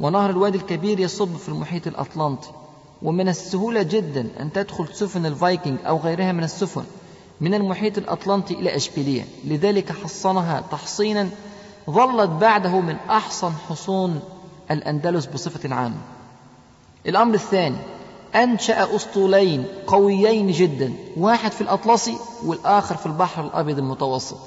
[0.00, 2.48] ونهر الوادي الكبير يصب في المحيط الأطلنطي.
[3.02, 6.84] ومن السهولة جدا أن تدخل سفن الفايكنج أو غيرها من السفن
[7.40, 9.24] من المحيط الأطلنطي إلى أشبيلية.
[9.44, 11.28] لذلك حصنها تحصينا
[11.90, 14.20] ظلت بعده من أحصن حصون
[14.70, 16.00] الأندلس بصفة عامة.
[17.06, 17.76] الأمر الثاني
[18.34, 24.38] أنشأ أسطولين قويين جدا واحد في الأطلسي والآخر في البحر الأبيض المتوسط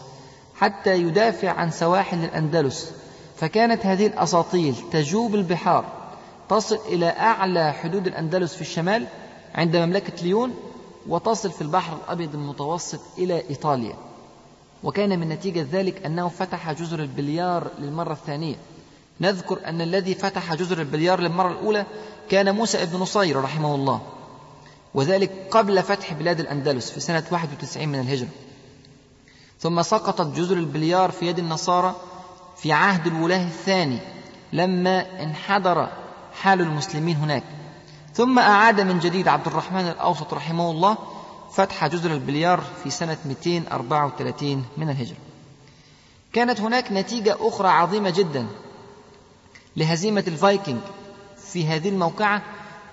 [0.55, 2.91] حتى يدافع عن سواحل الأندلس.
[3.37, 5.85] فكانت هذه الأساطيل تجوب البحار
[6.49, 9.07] تصل إلى أعلى حدود الأندلس في الشمال
[9.55, 10.53] عند مملكة ليون
[11.07, 13.95] وتصل في البحر الأبيض المتوسط إلى إيطاليا.
[14.83, 18.55] وكان من نتيجة ذلك أنه فتح جزر البليار للمرة الثانية.
[19.21, 21.85] نذكر أن الذي فتح جزر البليار للمرة الأولى
[22.29, 24.01] كان موسى بن نصير رحمه الله
[24.93, 28.27] وذلك قبل فتح بلاد الأندلس في سنة 91 من الهجرة.
[29.59, 31.95] ثم سقطت جزر البليار في يد النصارى
[32.57, 33.99] في عهد الولاة الثاني
[34.53, 35.87] لما انحدر
[36.41, 37.43] حال المسلمين هناك.
[38.13, 40.97] ثم أعاد من جديد عبد الرحمن الأوسط رحمه الله
[41.51, 45.17] فتح جزر البليار في سنة 234 من الهجرة.
[46.33, 48.47] كانت هناك نتيجة أخرى عظيمة جدا.
[49.77, 50.81] لهزيمة الفايكنج
[51.37, 52.41] في هذه الموقعة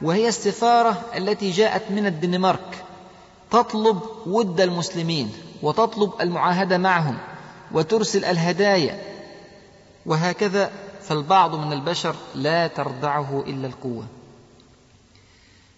[0.03, 2.85] وهي السفارة التي جاءت من الدنمارك.
[3.51, 7.19] تطلب ود المسلمين وتطلب المعاهدة معهم
[7.73, 9.03] وترسل الهدايا.
[10.07, 10.71] وهكذا
[11.03, 14.07] فالبعض من البشر لا تردعه إلا القوة.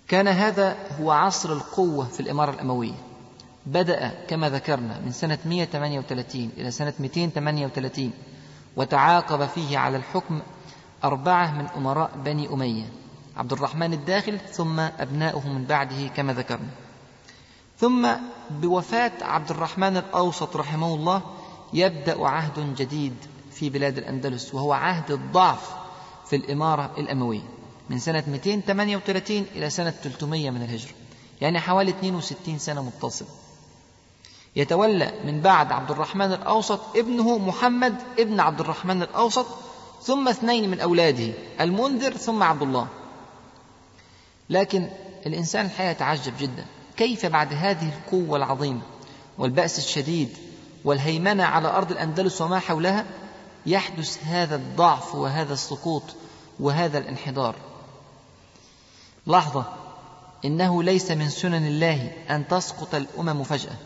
[0.08, 2.94] كان هذا هو عصر القوة في الإمارة الأموية.
[3.66, 8.10] بدأ كما ذكرنا من سنة 138 إلى سنة 238
[8.76, 10.40] وتعاقب فيه على الحكم
[11.04, 12.84] أربعة من أمراء بني أمية
[13.36, 16.70] عبد الرحمن الداخل ثم أبناؤه من بعده كما ذكرنا.
[17.78, 18.08] ثم
[18.50, 21.22] بوفاة عبد الرحمن الأوسط رحمه الله
[21.72, 23.14] يبدأ عهد جديد
[23.52, 25.74] في بلاد الأندلس وهو عهد الضعف
[26.26, 27.42] في الإمارة الأموية
[27.90, 30.92] من سنة 238 إلى سنة 300 من الهجرة
[31.40, 33.28] يعني حوالي 62 سنة متصلة
[34.56, 39.46] يتولى من بعد عبد الرحمن الأوسط ابنه محمد ابن عبد الرحمن الأوسط
[40.04, 42.86] ثم اثنين من أولاده المنذر ثم عبد الله.
[44.50, 44.88] لكن
[45.26, 46.66] الإنسان الحقيقة يتعجب جدا.
[46.96, 48.80] كيف بعد هذه القوة العظيمة
[49.38, 50.28] والبأس الشديد
[50.84, 53.04] والهيمنة على أرض الأندلس وما حولها
[53.66, 56.02] يحدث هذا الضعف وهذا السقوط
[56.60, 57.54] وهذا الانحدار.
[59.26, 59.64] لحظة
[60.44, 63.76] إنه ليس من سنن الله أن تسقط الأمم فجأة.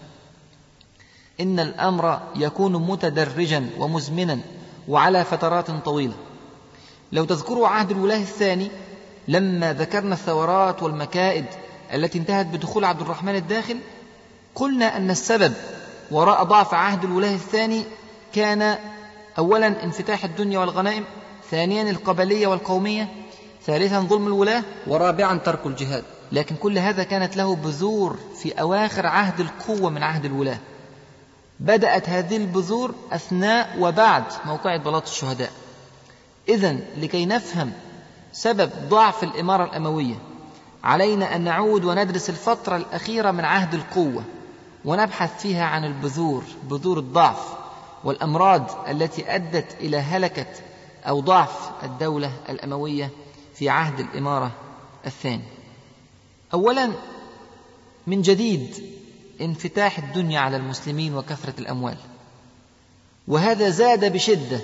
[1.40, 4.40] إن الأمر يكون متدرجا ومزمنا.
[4.88, 6.14] وعلى فترات طويلة.
[7.12, 8.70] لو تذكروا عهد الولاة الثاني
[9.28, 11.44] لما ذكرنا الثورات والمكائد
[11.94, 13.78] التي انتهت بدخول عبد الرحمن الداخل
[14.54, 15.52] قلنا أن السبب
[16.10, 17.82] وراء ضعف عهد الولاة الثاني
[18.34, 18.78] كان
[19.38, 21.04] أولا انفتاح الدنيا والغنائم
[21.50, 23.08] ثانيا القبلية والقومية
[23.66, 26.04] ثالثا ظلم الولاة ورابعا ترك الجهاد.
[26.32, 30.58] لكن كل هذا كانت له بذور في أواخر عهد القوة من عهد الولاة.
[31.60, 35.52] بدأت هذه البذور أثناء وبعد موقعة بلاط الشهداء.
[36.48, 37.72] إذا لكي نفهم
[38.32, 40.14] سبب ضعف الإمارة الأموية
[40.84, 44.24] علينا أن نعود وندرس الفترة الأخيرة من عهد القوة
[44.84, 47.54] ونبحث فيها عن البذور بذور الضعف
[48.04, 50.46] والأمراض التي أدت إلى هلكة
[51.04, 53.10] أو ضعف الدولة الأموية
[53.54, 54.50] في عهد الإمارة
[55.06, 55.44] الثاني.
[56.54, 56.92] أولا
[58.06, 58.97] من جديد
[59.40, 61.96] انفتاح الدنيا على المسلمين وكثرة الأموال.
[63.28, 64.60] وهذا زاد بشدة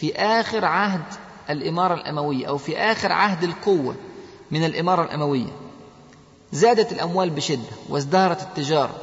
[0.00, 1.02] في آخر عهد
[1.50, 3.94] الإمارة الأموية أو في آخر عهد القوة
[4.50, 5.52] من الإمارة الأموية.
[6.52, 8.94] زادت الأموال بشدة وازدهرت التجارة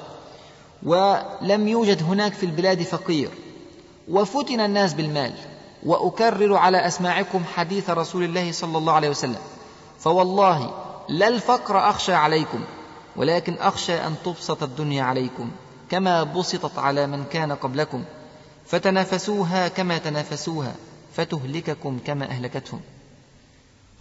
[0.83, 3.29] ولم يوجد هناك في البلاد فقير.
[4.07, 5.33] وفتن الناس بالمال
[5.83, 9.39] وأكرر على أسماعكم حديث رسول الله صلى الله عليه وسلم.
[9.99, 10.71] فوالله
[11.09, 12.63] لا الفقر أخشى عليكم
[13.17, 15.51] ولكن أخشى أن تبسط الدنيا عليكم
[15.89, 18.03] كما بسطت على من كان قبلكم
[18.65, 20.75] فتنافسوها كما تنافسوها
[21.15, 22.81] فتهلككم كما أهلكتهم.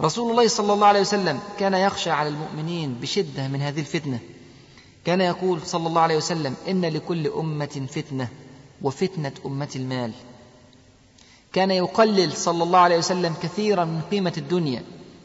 [0.01, 4.19] رسول الله صلى الله عليه وسلم كان يخشى على المؤمنين بشدة من هذه الفتنة.
[5.05, 8.29] كان يقول صلى الله عليه وسلم إن لكل أمة فتنة
[8.83, 10.13] وفتنة أمة المال.
[11.53, 14.83] كان يقلل صلى الله عليه وسلم كثيرا من قيمة الدنيا.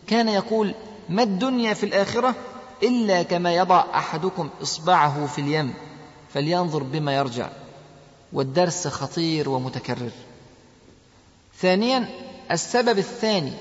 [0.07, 0.73] كان يقول
[1.09, 2.35] ما الدنيا في الآخرة
[2.83, 5.73] إلا كما يضع أحدكم إصبعه في اليم
[6.33, 7.49] فلينظر بما يرجع.
[8.33, 10.11] والدرس خطير ومتكرر.
[11.59, 12.09] ثانيا
[12.51, 13.53] السبب الثاني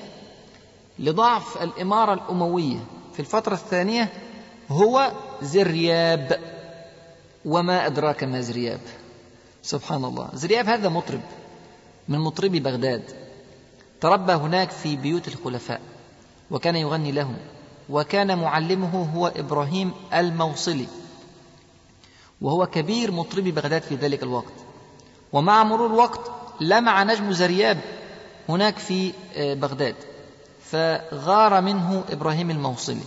[0.99, 2.79] لضعف الإمارة الأموية
[3.13, 4.13] في الفترة الثانية
[4.69, 6.39] هو زرياب.
[7.45, 8.79] وما أدراك ما زرياب؟
[9.63, 10.29] سبحان الله.
[10.33, 11.21] زرياب هذا مطرب.
[12.09, 13.03] من مطربي بغداد.
[14.01, 15.81] تربى هناك في بيوت الخلفاء.
[16.51, 17.37] وكان يغني لهم.
[17.91, 20.87] وكان معلمه هو إبراهيم الموصلي
[22.41, 24.53] وهو كبير مطربي بغداد في ذلك الوقت.
[25.33, 27.77] ومع مرور الوقت لمع نجم زرياب
[28.49, 29.95] هناك في آه، بغداد
[30.63, 33.03] فغار منه إبراهيم الموصلي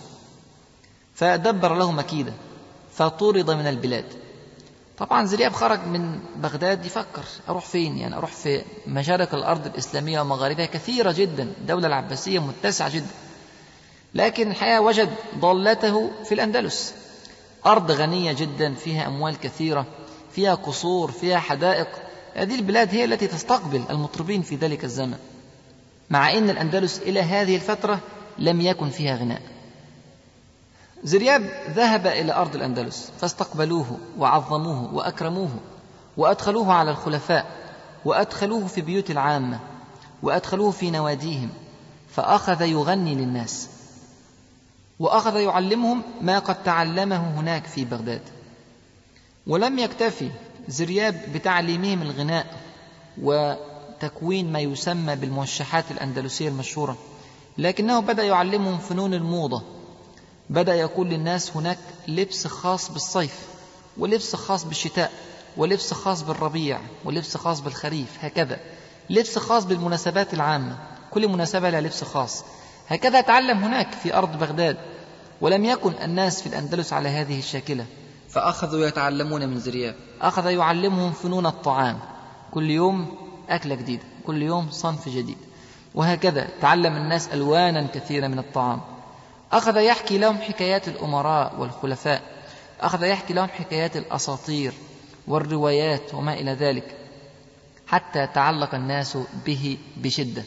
[1.15, 2.33] فدبر له مكيدة
[2.93, 4.05] فطرد من البلاد.
[4.99, 10.67] طبعا زرياب خرج من بغداد يفكر أروح فين؟ يعني أروح في مشارق الأرض الإسلامية ومغاربها
[10.67, 13.24] كثيرة جدا الدولة العباسية متسعة جدا.
[14.15, 16.95] لكن الحقيقة وجد ضالته في الأندلس.
[17.67, 19.87] أرض غنية جدا فيها أموال كثيرة
[20.33, 21.89] فيها قصور فيها حدائق.
[22.35, 25.19] هذه البلاد هي التي تستقبل المطربين في ذلك الزمن
[26.11, 28.01] مع أن الأندلس إلى هذه الفترة
[28.39, 29.43] لم يكن فيها غناء.
[31.05, 35.51] زرياب ذهب إلى أرض الأندلس فاستقبلوه وعظموه وأكرموه
[36.17, 37.47] وأدخلوه على الخلفاء
[38.05, 39.61] وأدخلوه في بيوت العامة
[40.23, 41.51] وأدخلوه في نواديهم
[42.11, 43.69] فأخذ يغني للناس.
[44.99, 48.23] وأخذ يعلمهم ما قد تعلمه هناك في بغداد.
[49.47, 50.31] ولم يكتفي
[50.69, 52.47] زرياب بتعليمهم الغناء
[53.23, 56.97] وتكوين ما يسمى بالموشحات الأندلسية المشهورة
[57.59, 59.63] لكنه بدأ يعلمهم فنون الموضة.
[60.51, 61.79] بدأ يقول للناس هناك
[62.09, 63.39] لبس خاص بالصيف
[63.97, 65.13] ولبس خاص بالشتاء
[65.57, 68.61] ولبس خاص بالربيع ولبس خاص بالخريف هكذا.
[69.11, 70.79] لبس خاص بالمناسبات العامة
[71.11, 72.45] كل مناسبة لها لبس خاص.
[72.89, 74.77] هكذا تعلم هناك في أرض بغداد
[75.41, 77.87] ولم يكن الناس في الأندلس على هذه الشاكلة.
[78.29, 79.95] فأخذوا يتعلمون من زرياب.
[80.21, 81.99] أخذ يعلمهم فنون الطعام.
[82.51, 83.17] كل يوم
[83.49, 85.37] أكلة جديدة كل يوم صنف جديد.
[85.95, 88.81] وهكذا تعلم الناس ألوانا كثيرة من الطعام.
[89.53, 92.23] أخذ يحكي لهم حكايات الأمراء والخلفاء.
[92.81, 94.73] أخذ يحكي لهم حكايات الأساطير
[95.27, 96.97] والروايات وما إلى ذلك.
[97.87, 100.43] حتى تعلق الناس به بشدة.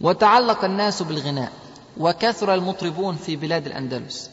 [0.00, 1.52] وتعلق الناس بالغناء
[1.96, 4.30] وكثر المطربون في بلاد الأندلس.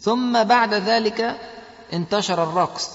[0.00, 1.36] ثم بعد ذلك
[1.92, 2.90] انتشر الرقص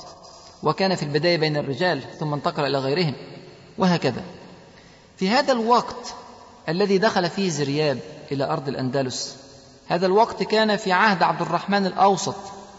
[0.63, 3.13] وكان في البداية بين الرجال ثم انتقل إلى غيرهم
[3.77, 4.23] وهكذا.
[5.17, 6.15] في هذا الوقت
[6.69, 7.99] الذي دخل فيه زرياب
[8.31, 9.37] إلى أرض الأندلس
[9.87, 12.35] هذا الوقت كان في عهد عبد الرحمن الأوسط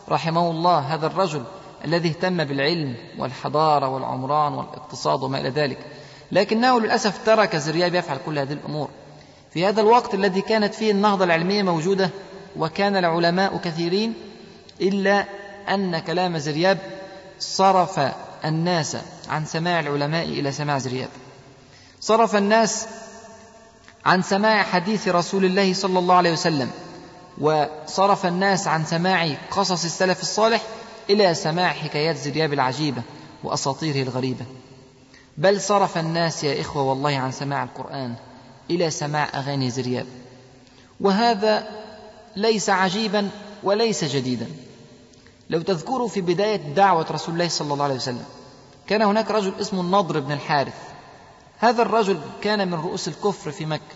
[0.09, 1.45] رحمه الله هذا الرجل
[1.85, 5.79] الذي اهتم بالعلم والحضارة والعمران والاقتصاد وما إلى ذلك.
[6.33, 8.88] لكنه للأسف ترك زرياب يفعل كل هذه الأمور.
[9.55, 12.11] في هذا الوقت الذي كانت فيه النهضة العلمية موجودة
[12.57, 14.14] وكان العلماء كثيرين
[14.81, 15.25] إلا
[15.69, 16.79] أن كلام زرياب
[17.40, 18.01] صرف
[18.45, 18.97] الناس
[19.29, 21.09] عن سماع العلماء إلى سماع زرياب.
[22.01, 22.87] صرف الناس
[24.05, 26.71] عن سماع حديث رسول الله صلى الله عليه وسلم
[27.38, 30.62] وصرف الناس عن سماع قصص السلف الصالح
[31.11, 33.03] إلى سماع حكايات زرياب العجيبة
[33.45, 34.45] وأساطيره الغريبة.
[35.40, 38.14] بل صرف الناس يا إخوة والله عن سماع القرآن
[38.70, 40.07] إلى سماع أغاني زرياب.
[41.00, 41.68] وهذا
[42.37, 43.29] ليس عجيبا
[43.62, 44.46] وليس جديدا.
[45.50, 48.24] لو تذكروا في بداية دعوة رسول الله صلى الله عليه وسلم
[48.87, 50.76] كان هناك رجل اسمه النضر بن الحارث.
[51.59, 53.94] هذا الرجل كان من رؤوس الكفر في مكة.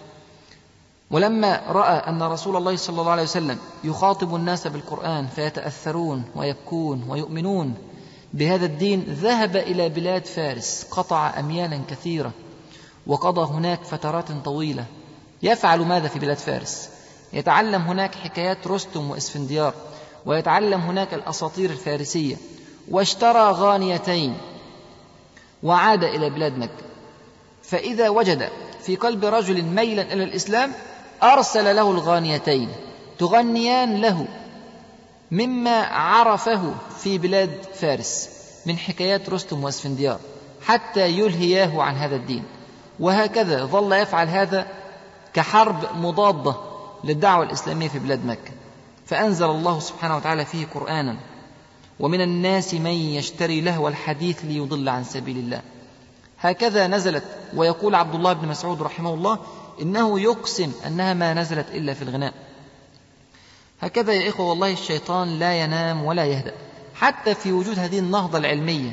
[1.11, 7.75] ولما رأى أن رسول الله صلى الله عليه وسلم يخاطب الناس بالقرآن فيتأثرون ويبكون ويؤمنون
[8.35, 12.33] بهذا الدين ذهب إلى بلاد فارس قطع اميالا كثيرة
[13.07, 14.85] وقضى هناك فترات طويلة.
[15.43, 16.89] يفعل ماذا في بلاد فارس؟
[17.33, 19.75] يتعلم هناك حكايات رستم وإسفنديار
[20.27, 22.37] ويتعلم هناك الأساطير الفارسية
[22.91, 24.37] واشترى غانيتين
[25.63, 26.85] وعاد إلى بلاد مكة.
[27.63, 28.49] فإذا وجد
[28.83, 30.73] في قلب رجل ميلا إلى الإسلام
[31.23, 32.69] أرسل له الغانيتين
[33.19, 34.27] تغنيان له.
[35.35, 38.31] مما عرفه في بلاد فارس
[38.67, 40.21] من حكايات رستم واسفنديار
[40.63, 42.45] حتى يلهياه عن هذا الدين.
[43.01, 44.67] وهكذا ظل يفعل هذا
[45.35, 46.57] كحرب مضادة
[47.05, 48.53] للدعوة الإسلامية في بلاد مكة.
[49.07, 51.17] فأنزل الله سبحانه وتعالى فيه قرآنا
[52.01, 55.63] ومن الناس من يشتري لهو الحديث ليضل عن سبيل الله.
[56.41, 57.25] هكذا نزلت
[57.57, 59.39] ويقول عبد الله بن مسعود رحمه الله
[59.83, 62.35] إنه يقسم أنها ما نزلت إلا في الغناء.
[63.85, 66.55] هكذا يا إخوة والله الشيطان لا ينام ولا يهدأ
[66.95, 68.91] حتى في وجود هذه النهضة العلمية.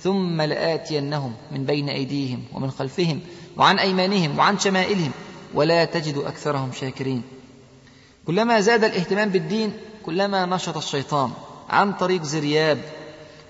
[0.00, 3.20] ثم لآتينهم من بين أيديهم ومن خلفهم
[3.56, 5.10] وعن أيمانهم وعن شمائلهم
[5.54, 7.22] ولا تجد أكثرهم شاكرين.
[8.26, 9.72] كلما زاد الاهتمام بالدين
[10.06, 11.30] كلما نشط الشيطان
[11.70, 12.78] عن طريق زرياب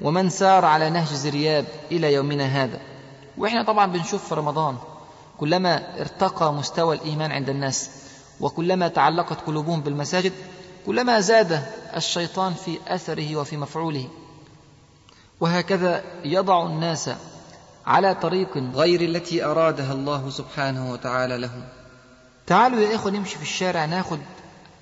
[0.01, 2.80] ومن سار على نهج زرياب إلى يومنا هذا.
[3.38, 4.76] وإحنا طبعا بنشوف في رمضان
[5.40, 7.90] كلما ارتقى مستوى الإيمان عند الناس
[8.40, 10.32] وكلما تعلقت قلوبهم بالمساجد
[10.87, 11.66] كلما زاد
[11.97, 14.09] الشيطان في أثره وفي مفعوله.
[15.41, 17.11] وهكذا يضع الناس
[17.87, 21.68] على طريق غير التي أرادها الله سبحانه وتعالى لهم.
[22.47, 24.18] تعالوا يا إخوة نمشي في الشارع ناخد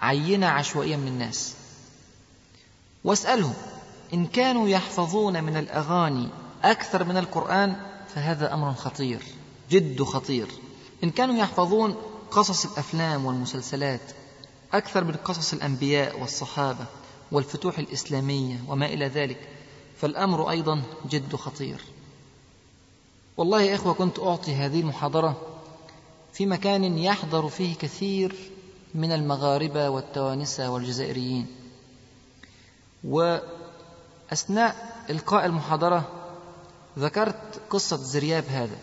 [0.01, 1.55] عينة عشوائية من الناس.
[3.05, 3.55] واسألهم
[4.15, 6.29] إن كانوا يحفظون من الأغاني
[6.63, 7.77] أكثر من القرآن
[8.15, 9.23] فهذا أمر خطير
[9.71, 10.47] جد خطير.
[11.05, 11.97] إن كانوا يحفظون
[12.31, 14.01] قصص الأفلام والمسلسلات
[14.73, 16.87] أكثر من قصص الأنبياء والصحابة
[17.33, 19.49] والفتوح الإسلامية وما إلى ذلك
[19.97, 21.81] فالأمر أيضا جد خطير.
[23.37, 25.37] والله يا إخوة كنت أعطي هذه المحاضرة
[26.33, 28.51] في مكان يحضر فيه كثير
[28.95, 31.47] من المغاربة والتوانسة والجزائريين.
[33.05, 36.09] وأثناء إلقاء المحاضرة
[36.99, 38.77] ذكرت قصة زرياب هذا.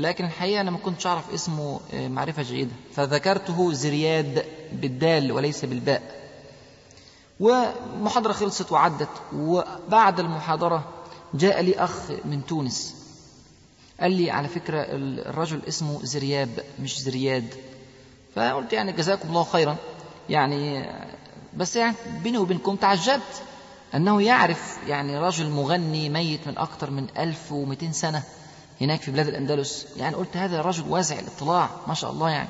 [0.00, 2.70] لكن الحقيقة أنا ما كنتش أعرف اسمه آه، معرفة جيدة.
[2.94, 6.20] فذكرته زرياد بالدال وليس بالباء.
[7.40, 10.84] ومحاضرة خلصت وعدت وبعد المحاضرة
[11.34, 12.94] جاء لي أخ من تونس.
[14.00, 16.48] قال لي على فكرة الرجل اسمه زرياب
[16.82, 17.54] مش زرياد.
[18.34, 19.76] فقلت يعني جزاكم الله خيرا.
[20.28, 20.90] يعني
[21.56, 23.42] بس يعني بيني وبينكم تعجبت.
[23.94, 28.22] أنه يعرف يعني رجل مغني ميت من أكثر من 1200 سنة.
[28.80, 29.86] هناك في بلاد الأندلس.
[29.96, 32.48] يعني قلت هذا رجل واسع الاطلاع ما شاء الله يعني.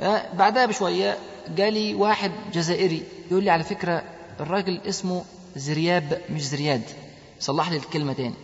[0.00, 1.18] آه، بعدها بشوية
[1.56, 4.02] جالي واحد جزائري يقول لي على فكرة
[4.40, 5.24] الراجل اسمه
[5.56, 6.82] زرياب مش زرياد.
[7.40, 8.34] صلح لي الكلمة تاني.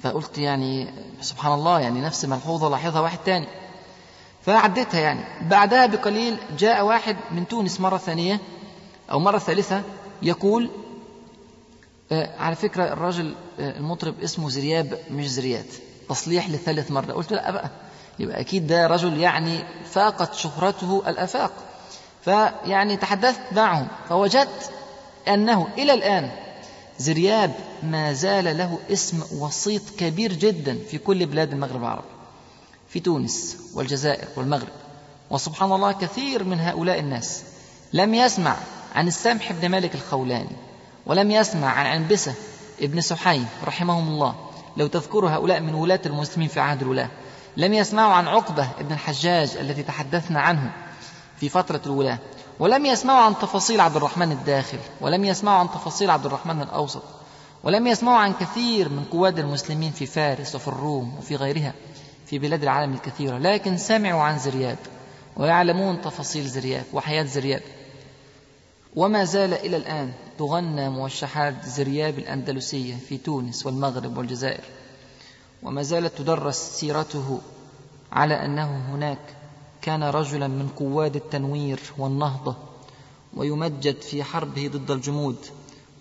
[0.00, 0.88] فقلت يعني
[1.20, 3.46] سبحان الله يعني نفس ملحوظة لاحظها واحد تاني.
[4.46, 5.48] فعديتها يعني.
[5.48, 8.40] بعدها بقليل جاء واحد من تونس مرة ثانية
[9.10, 9.82] أو مرة ثالثة
[10.22, 10.70] يقول
[12.12, 15.66] آه على فكرة الراجل آه المطرب اسمه زرياب مش زرياد.
[16.12, 17.12] تصليح لثالث مرة.
[17.12, 17.70] قلت لا بقى.
[18.18, 21.52] يبقى أكيد ده رجل يعني فاقت شهرته الآفاق.
[22.24, 24.70] فيعني تحدثت معهم فوجدت
[25.28, 26.30] أنه إلى الآن
[26.98, 32.06] زرياب ما زال له اسم وسيط كبير جدا في كل بلاد المغرب العربي
[32.88, 34.68] في تونس والجزائر والمغرب.
[35.30, 37.42] وسبحان الله كثير من هؤلاء الناس
[37.92, 38.56] لم يسمع
[38.94, 40.56] عن السمح بن مالك الخولاني
[41.06, 42.34] ولم يسمع عن عنبسة
[42.80, 44.34] ابن سحيم رحمهم الله
[44.76, 47.08] لو تذكروا هؤلاء من ولاة المسلمين في عهد الولاة.
[47.56, 50.72] لم يسمعوا عن عقبة ابن الحجاج الذي تحدثنا عنه
[51.36, 52.18] في فترة الولاة.
[52.58, 54.78] ولم يسمعوا عن تفاصيل عبد الرحمن الداخل.
[55.00, 57.02] ولم يسمعوا عن تفاصيل عبد الرحمن الأوسط.
[57.64, 61.72] ولم يسمعوا عن كثير من قواد المسلمين في فارس وفي الروم وفي غيرها
[62.26, 63.38] في بلاد العالم الكثيرة.
[63.38, 64.78] لكن سمعوا عن زرياب
[65.36, 67.62] ويعلمون تفاصيل زرياب وحياة زرياب.
[68.96, 74.64] وما زال إلى الآن تغنى موشحات زرياب الأندلسية في تونس والمغرب والجزائر.
[75.62, 77.40] وما زالت تدرس سيرته
[78.12, 79.18] على أنه هناك
[79.82, 82.56] كان رجلا من قواد التنوير والنهضة
[83.36, 85.36] ويمجد في حربه ضد الجمود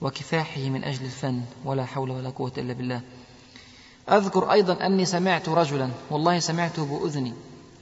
[0.01, 3.01] وكفاحه من أجل الفن ولا حول ولا قوة إلا بالله.
[4.09, 7.33] أذكر أيضا أني سمعت رجلا والله سمعته بأذني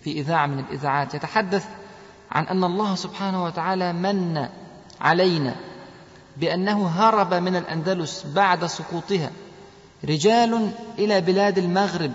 [0.03, 1.65] في إذاعة من الإذاعات يتحدث
[2.31, 4.49] عن أن الله سبحانه وتعالى من
[5.01, 5.55] علينا
[6.37, 9.31] بأنه هرب من الأندلس بعد سقوطها
[10.05, 12.11] رجال إلى بلاد المغرب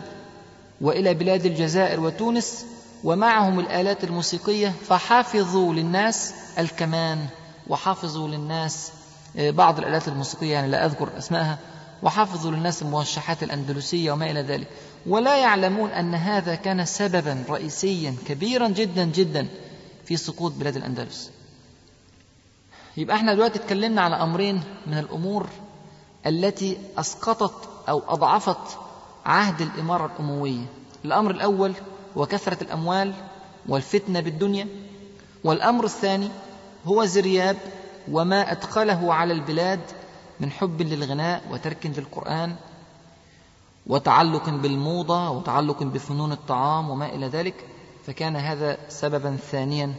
[0.80, 2.66] وإلى بلاد الجزائر وتونس
[3.05, 7.26] ومعهم الآلات الموسيقية فحافظوا للناس الكمان
[7.68, 8.93] وحافظوا للناس
[9.37, 11.59] آه، بعض الآلات الموسيقية يعني لا أذكر أسماءها
[12.03, 14.66] وحافظوا للناس الموشحات الأندلسية وما إلى ذلك.
[15.07, 19.47] ولا يعلمون أن هذا كان سببا رئيسيا كبيرا جدا جدا
[20.05, 21.30] في سقوط بلاد الأندلس.
[22.97, 25.47] يبقى إحنا دلوقتي اتكلمنا على أمرين من الأمور
[26.27, 28.79] التي أسقطت أو أضعفت
[29.27, 30.65] عهد الإمارة الأموية.
[31.05, 31.73] الأمر الأول
[32.17, 33.15] وكثرة الأموال
[33.69, 34.69] والفتنة بالدنيا
[35.45, 36.29] والأمر الثاني
[36.87, 37.57] هو زرياب
[38.11, 39.81] وما أدخله على البلاد
[40.41, 42.57] من حب للغناء وترك للقرآن
[43.87, 47.55] وتعلق بالموضة وتعلق بفنون الطعام وما إلى ذلك.
[48.07, 49.95] فكان هذا سببا ثانيا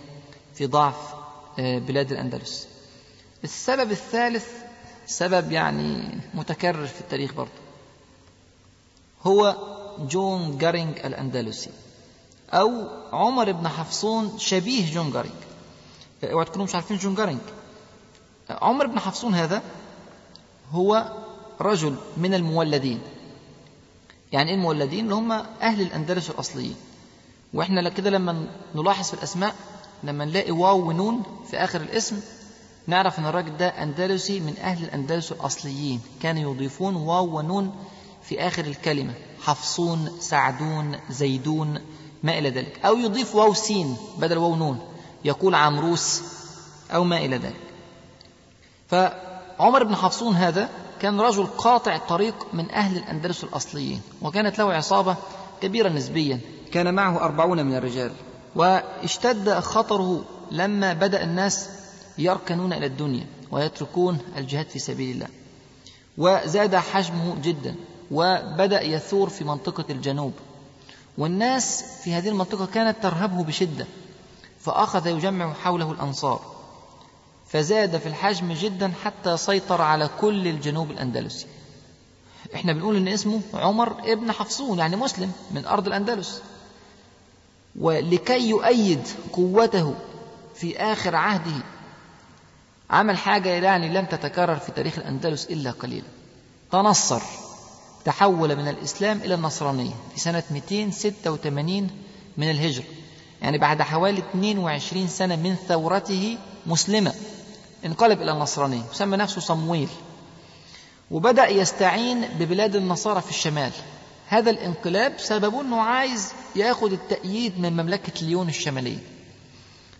[0.53, 1.13] في ضعف
[1.59, 2.74] آه، بلاد الأندلس.
[3.45, 4.47] السبب الثالث
[5.07, 7.51] سبب يعني متكرر في التاريخ برضه.
[9.23, 9.55] هو
[9.99, 11.69] جون جارينج الأندلسي
[12.53, 15.35] أو عمر بن حفصون شبيه جون جارينج.
[16.23, 17.39] اوعى تكونوا مش عارفين جون جارينج.
[18.49, 19.61] عمر بن حفصون هذا
[20.71, 21.13] هو
[21.61, 23.01] رجل من المولدين.
[24.31, 25.31] يعني إيه المولدين؟ اللي هم
[25.61, 26.75] أهل الأندلس الأصليين.
[27.53, 29.55] وإحنا كده لما نلاحظ في الأسماء
[30.03, 32.19] لما نلاقي واو ونون في آخر الاسم
[32.87, 36.01] نعرف إن الراجل ده أندلسي من أهل الأندلس الأصليين.
[36.21, 37.75] كانوا يضيفون واو ونون
[38.23, 39.13] في آخر الكلمة.
[39.41, 41.79] حفصون سعدون زيدون
[42.23, 42.85] ما إلى ذلك.
[42.85, 44.79] أو يضيف واو سين بدل واو نون.
[45.25, 46.21] يقول عمروس
[46.91, 47.61] أو ما إلى ذلك.
[48.87, 50.69] فعمر بن حفصون هذا
[51.01, 55.15] كان رجل قاطع طريق من أهل الأندلس الأصليين وكانت له عصابة
[55.61, 56.39] كبيرة نسبيا.
[56.73, 58.11] كان معه أربعون من الرجال.
[58.55, 61.69] واشتد خطره لما بدأ الناس
[62.17, 65.27] يركنون إلى الدنيا ويتركون الجهاد في سبيل الله.
[66.17, 67.75] وزاد حجمه جدا
[68.11, 70.33] وبدأ يثور في منطقة الجنوب.
[71.17, 73.85] والناس في هذه المنطقة كانت ترهبه بشدة
[74.59, 76.55] فأخذ يجمع حوله الأنصار.
[77.47, 81.45] فزاد في الحجم جدا حتى سيطر على كل الجنوب الأندلسي.
[82.55, 86.41] إحنا بنقول إن اسمه عمر ابن حفصون يعني مسلم من أرض الأندلس.
[87.79, 89.93] ولكي يؤيد قوته
[90.55, 91.63] في آخر عهده
[92.89, 96.07] عمل حاجة يعني لم تتكرر في تاريخ الأندلس إلا قليلا.
[96.71, 97.21] تنصر
[98.05, 101.89] تحول من الإسلام إلى النصرانية في سنة 286
[102.37, 102.83] من الهجرة.
[103.41, 107.13] يعني بعد حوالي 22 سنة من ثورته مسلمة
[107.85, 109.89] انقلب إلى النصرانية وسمى نفسه صمويل.
[111.11, 113.71] وبدأ يستعين ببلاد النصارى في الشمال.
[114.27, 118.99] هذا الانقلاب سببه أنه عايز ياخد التأييد من مملكة ليون الشمالية.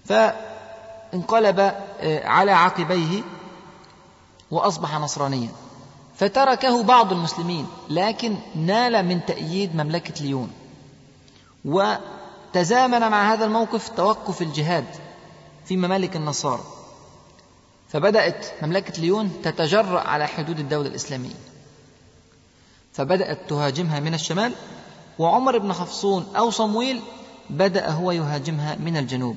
[0.06, 0.55] فانقلب
[2.00, 3.24] آه، على عقبيه
[4.52, 5.50] وأصبح نصرانيا.
[6.16, 10.52] فتركه بعض المسلمين لكن نال من تأييد مملكة ليون.
[11.66, 14.86] وتزامن مع هذا الموقف توقف الجهاد
[15.66, 16.64] في ممالك النصارى.
[17.90, 21.36] فبدأت مملكة ليون تتجرأ على حدود الدولة الإسلامية.
[22.94, 24.54] فبدأت تهاجمها من الشمال
[25.20, 27.02] وعمر بن حفصون أو صمويل
[27.50, 29.36] بدأ هو يهاجمها من الجنوب.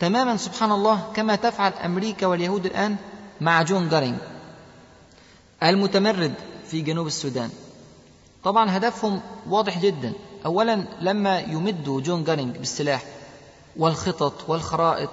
[0.00, 2.96] تماما سبحان الله كما تفعل أمريكا واليهود الآن
[3.40, 4.18] مع جون جارينج
[5.62, 6.34] المتمرد
[6.68, 7.50] في جنوب السودان.
[8.44, 10.12] طبعا هدفهم واضح جدا.
[10.46, 13.02] أولا لما يمدوا جون جارينج بالسلاح
[13.76, 15.10] والخطط والخرائط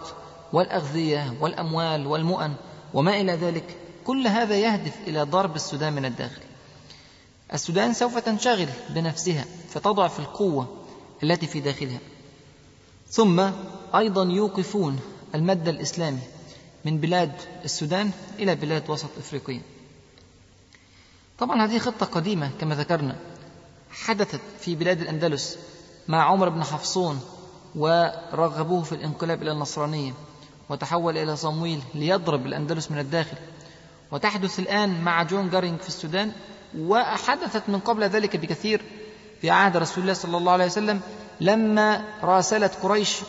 [0.54, 2.54] والأغذية والأموال والمؤن
[2.94, 6.42] وما إلى ذلك كل هذا يهدف إلى ضرب السودان من الداخل.
[7.54, 10.78] السودان سوف تنشغل بنفسها فتضعف القوة
[11.24, 12.00] التي في داخلها.
[13.12, 13.50] ثم
[13.96, 15.00] أيضا يوقفون
[15.36, 16.20] المد الإسلامي
[16.86, 17.32] من بلاد
[17.66, 19.62] السودان إلى بلاد وسط إفريقيا.
[21.40, 23.16] طبعا هذه خطة قديمة كما ذكرنا
[23.92, 25.58] حدثت في بلاد الأندلس
[26.08, 27.22] مع عمر بن حفصون
[27.76, 30.14] ورغبوه في الانقلاب إلى النصرانية
[30.70, 33.38] وتحول إلى صمويل ليضرب الأندلس من الداخل.
[34.12, 36.32] وتحدث الآن مع جون جارينج في السودان
[36.78, 38.82] وحدثت من قبل ذلك بكثير
[39.42, 41.02] في عهد رسول الله صلى الله عليه وسلم
[41.42, 43.20] لما راسلت قريش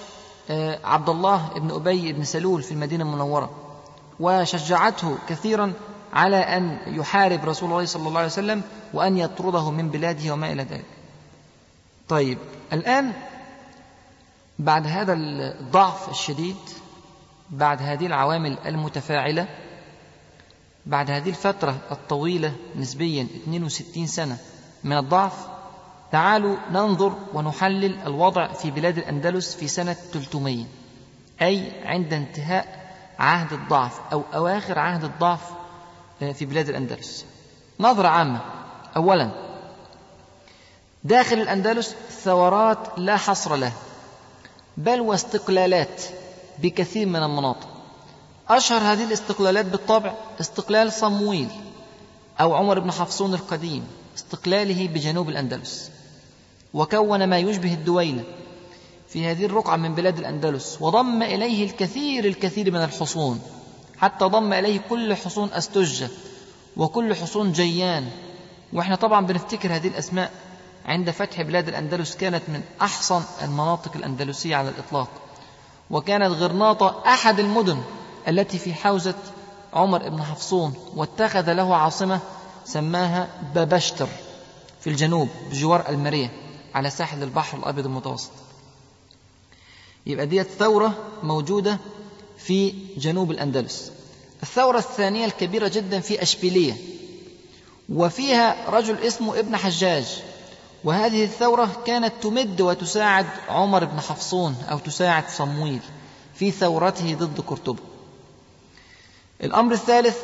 [0.50, 3.50] آه، عبد الله بن أبي بن سلول في المدينة المنورة
[4.20, 5.72] وشجعته كثيرا
[6.12, 8.62] على أن يحارب رسول الله صلى الله عليه وسلم
[8.94, 10.84] وأن يطرده من بلاده وما إلى ذلك.
[12.08, 12.38] طيب
[12.72, 13.12] الآن
[14.58, 16.56] بعد هذا الضعف الشديد
[17.50, 19.48] بعد هذه العوامل المتفاعلة
[20.86, 24.38] بعد هذه الفترة الطويلة نسبيا 62 سنة
[24.84, 25.51] من الضعف
[26.12, 30.64] تعالوا ننظر ونحلل الوضع في بلاد الأندلس في سنة 300
[31.42, 32.82] أي عند انتهاء
[33.18, 35.40] عهد الضعف أو أواخر عهد الضعف
[36.22, 37.24] آه، في بلاد الأندلس.
[37.80, 38.40] نظرة عامة.
[38.96, 39.30] أولا
[41.04, 43.72] داخل الأندلس ثورات لا حصر لها
[44.76, 46.02] بل واستقلالات
[46.58, 47.68] بكثير من المناطق.
[48.48, 51.48] أشهر هذه الاستقلالات بالطبع استقلال صمويل
[52.40, 53.86] أو عمر بن حفصون القديم
[54.16, 55.91] استقلاله بجنوب الأندلس.
[56.74, 58.24] وكون ما يشبه الدويلة
[59.08, 63.40] في هذه الرقعة من بلاد الأندلس وضم إليه الكثير الكثير من الحصون
[63.98, 66.08] حتى ضم إليه كل حصون أستجة
[66.76, 68.10] وكل حصون جيان.
[68.72, 70.30] وإحنا طبعا بنفتكر هذه الأسماء
[70.86, 75.08] عند فتح بلاد الأندلس كانت من أحسن المناطق الأندلسية على الإطلاق.
[75.90, 77.78] وكانت غرناطة أحد المدن
[78.28, 79.14] التي في حوزة
[79.72, 82.20] عمر بن حفصون واتخذ له عاصمة
[82.64, 84.08] سماها بابشتر
[84.80, 86.30] في الجنوب بجوار المرية
[86.74, 88.30] على ساحل البحر الأبيض المتوسط.
[90.06, 91.78] يبقى ديت ثورة موجودة
[92.38, 93.92] في جنوب الأندلس.
[94.42, 96.76] الثورة الثانية الكبيرة جدا في أشبيلية.
[97.88, 100.22] وفيها رجل اسمه ابن حجاج.
[100.84, 105.80] وهذه الثورة كانت تمد وتساعد عمر بن حفصون أو تساعد صمويل
[106.34, 107.82] في ثورته ضد قرطبة
[109.42, 110.16] الأمر الثالث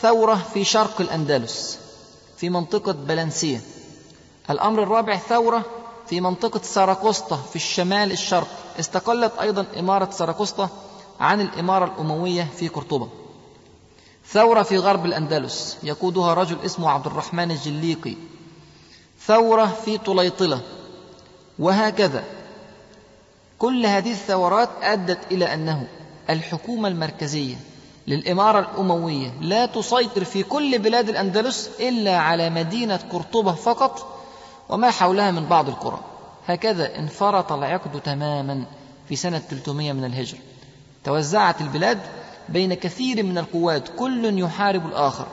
[0.00, 1.78] ثورة في شرق الأندلس
[2.36, 3.60] في منطقة بلنسية.
[4.50, 5.64] الأمر الرابع ثورة
[6.06, 8.48] في منطقة ساراكوستا في الشمال الشرق.
[8.80, 10.68] استقلت أيضا إمارة ساراكوستا
[11.20, 13.08] عن الإمارة الأموية في قرطبة.
[14.28, 18.14] ثورة في غرب الأندلس يقودها رجل اسمه عبد الرحمن الجليقي.
[19.26, 20.60] ثورة في طليطلة
[21.58, 22.24] وهكذا.
[23.58, 25.88] كل هذه الثورات أدت إلى أنه
[26.30, 27.56] الحكومة المركزية
[28.06, 34.19] للإمارة الأموية لا تسيطر في كل بلاد الأندلس إلا على مدينة قرطبة فقط
[34.70, 36.00] وما حولها من بعض القرى.
[36.46, 38.64] هكذا انفرط العقد تماما
[39.08, 40.38] في سنة 300 من الهجرة.
[41.04, 41.98] توزعت البلاد
[42.48, 43.88] بين كثير من القوات.
[43.88, 45.26] كل يحارب الآخر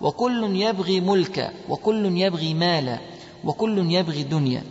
[0.00, 2.98] وكل يبغي ملكا وكل يبغي مالا
[3.44, 4.62] وكل يبغي دنيا.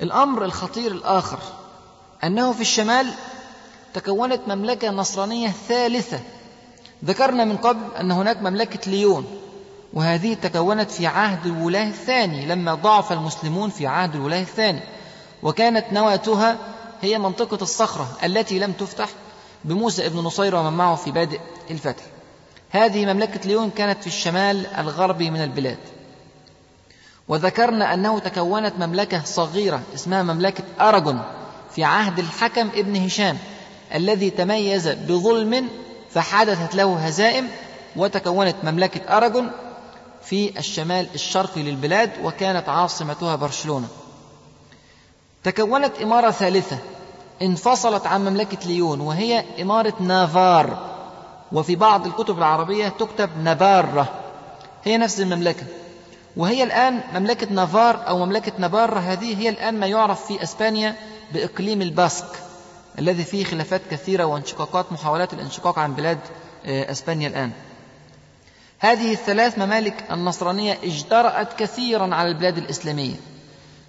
[0.00, 1.38] الأمر الخطير الآخر
[2.24, 3.10] أنه في الشمال
[3.94, 6.20] تكونت مملكة نصرانية ثالثة.
[7.04, 9.26] ذكرنا من قبل أن هناك مملكة ليون.
[9.92, 14.80] وهذه تكونت في عهد الولاة الثاني لما ضعف المسلمون في عهد الولاة الثاني.
[15.42, 16.58] وكانت نواتها
[17.02, 19.08] هي منطقة الصخرة التي لم تفتح
[19.64, 22.02] بموسى ابن نصير ومن معه في بادئ الفتح.
[22.70, 25.78] هذه مملكة ليون كانت في الشمال الغربي من البلاد.
[27.28, 31.22] وذكرنا أنه تكونت مملكة صغيرة اسمها مملكة أراجون
[31.74, 33.38] في عهد الحكم ابن هشام
[33.94, 35.68] الذي تميز بظلم
[36.10, 37.48] فحدثت له هزائم
[37.96, 39.50] وتكونت مملكة أراجون
[40.22, 43.88] في الشمال الشرقي للبلاد وكانت عاصمتها برشلونة.
[45.44, 46.78] تكونت إمارة ثالثة
[47.42, 50.90] انفصلت عن مملكة ليون وهي إمارة نافار.
[51.52, 54.08] وفي بعض الكتب العربية تكتب نبارة
[54.84, 55.66] هي نفس المملكة.
[56.36, 60.96] وهي الآن مملكة نافار أو مملكة نبارة هذه هي الآن ما يعرف في أسبانيا
[61.32, 62.26] بإقليم الباسك
[62.98, 66.18] الذي فيه خلافات كثيرة وانشقاقات محاولات الانشقاق عن بلاد
[66.66, 67.50] آه، أسبانيا الآن.
[68.82, 73.14] هذه الثلاث ممالك النصرانية اجترأت كثيرا على البلاد الإسلامية.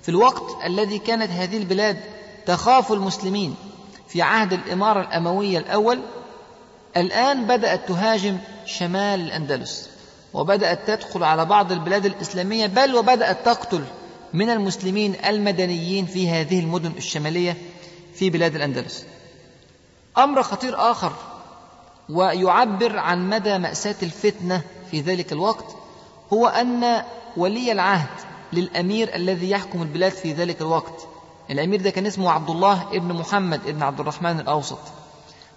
[0.02, 2.00] في الوقت الذي كانت هذه البلاد
[2.46, 3.56] تخاف المسلمين
[4.08, 6.02] في عهد الإمارة الأموية الأول
[6.98, 9.90] الآن بدأت تهاجم شمال الأندلس
[10.34, 13.84] وبدأت تدخل على بعض البلاد الإسلامية بل وبدأت تقتل
[14.34, 17.58] من المسلمين المدنيين في هذه المدن الشمالية
[18.14, 19.06] في بلاد الأندلس.
[20.18, 21.14] أمر خطير آخر
[22.10, 25.66] ويعبر عن مدى مأساة الفتنة في ذلك الوقت
[26.34, 27.04] هو أن
[27.38, 28.10] ولي العهد
[28.54, 31.08] للأمير الذي يحكم البلاد في ذلك الوقت.
[31.50, 34.80] الأمير ده كان اسمه عبد الله ابن محمد ابن عبد الرحمن الأوسط.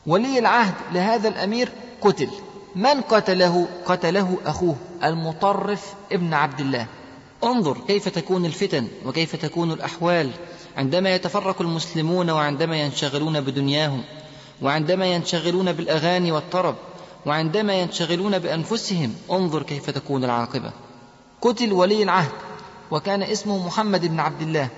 [0.06, 2.28] ولي العهد لهذا الأمير قتل.
[2.76, 6.86] من قتله؟ قتله أخوه المطرف ابن عبد الله.
[7.44, 10.30] انظر كيف تكون الفتن وكيف تكون الأحوال
[10.76, 14.02] عندما يتفرق المسلمون وعندما ينشغلون بدنياهم.
[14.62, 16.74] وعندما ينشغلون بالأغاني والطرب
[17.26, 20.72] وعندما ينشغلون بأنفسهم انظر كيف تكون العاقبة.
[21.40, 22.32] قتل ولي العهد
[22.90, 24.68] وكان اسمه محمد بن عبد الله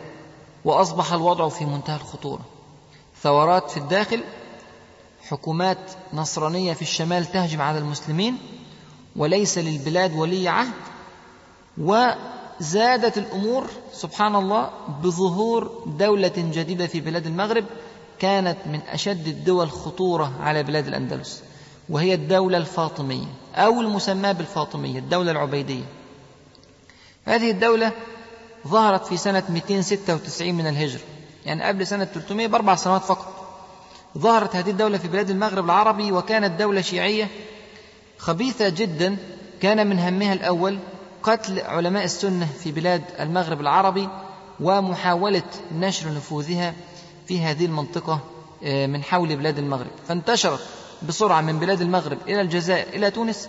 [0.64, 2.40] وأصبح الوضع في منتهى الخطورة.
[3.22, 4.20] ثورات في الداخل
[5.28, 5.78] حكومات
[6.14, 8.38] نصرانية في الشمال تهجم على المسلمين
[9.16, 10.72] وليس للبلاد ولي عهد
[11.78, 14.70] وزادت الأمور سبحان الله
[15.02, 17.64] بظهور دولة جديدة في بلاد المغرب
[18.20, 21.42] كانت من أشد الدول خطورة على بلاد الأندلس
[21.88, 25.84] وهي الدولة الفاطمية أو المسماة بالفاطمية الدولة العبيدية.
[27.24, 27.92] هذه الدولة
[28.68, 31.00] ظهرت في سنة 296 من الهجرة
[31.46, 33.32] يعني قبل سنة 300 بأربع سنوات فقط.
[34.18, 37.28] ظهرت هذه الدولة في بلاد المغرب العربي وكانت دولة شيعية
[38.18, 39.16] خبيثة جدا
[39.62, 40.78] كان من همها الأول
[41.22, 44.08] قتل علماء السنة في بلاد المغرب العربي
[44.60, 45.42] ومحاولة
[45.72, 46.74] نشر نفوذها
[47.26, 48.20] في هذه المنطقة
[48.64, 49.90] آه، من حول بلاد المغرب.
[50.08, 50.60] فانتشرت
[51.08, 53.48] بسرعة من بلاد المغرب إلى الجزائر إلى تونس.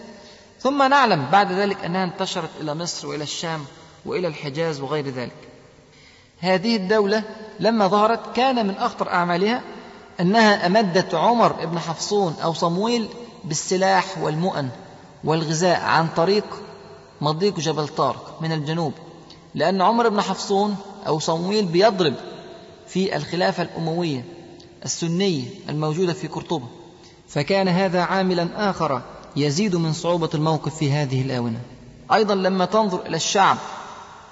[0.59, 3.65] ثم نعلم بعد ذلك أنها انتشرت إلى مصر وإلى الشام
[4.05, 5.47] وإلى الحجاز وغير ذلك.
[6.39, 7.23] هذه الدولة
[7.59, 9.61] لما ظهرت كان من أخطر أعمالها
[10.19, 13.07] أنها أمدت عمر بن حفصون أو صمويل
[13.43, 14.69] بالسلاح والمؤن
[15.23, 16.45] والغذاء عن طريق
[17.21, 18.93] مضيق جبل طارق من الجنوب
[19.55, 20.75] لأن عمر بن حفصون
[21.07, 22.13] أو صمويل بيضرب
[22.87, 24.25] في الخلافة الأموية
[24.85, 26.67] السنية الموجودة في قرطبة.
[27.27, 29.01] فكان هذا عاملا آخر
[29.35, 31.59] يزيد من صعوبة الموقف في هذه الآونة.
[32.13, 33.57] أيضا لما تنظر إلى الشعب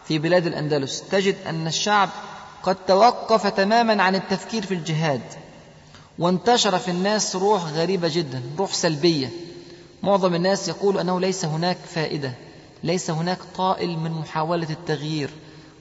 [0.07, 2.09] في بلاد الأندلس تجد أن الشعب
[2.63, 5.21] قد توقف تماما عن التفكير في الجهاد
[6.19, 9.29] وانتشر في الناس روح غريبة جدا روح سلبية.
[10.03, 12.33] معظم الناس يقول أنه ليس هناك فائدة
[12.83, 15.29] ليس هناك طائل من محاولة التغيير.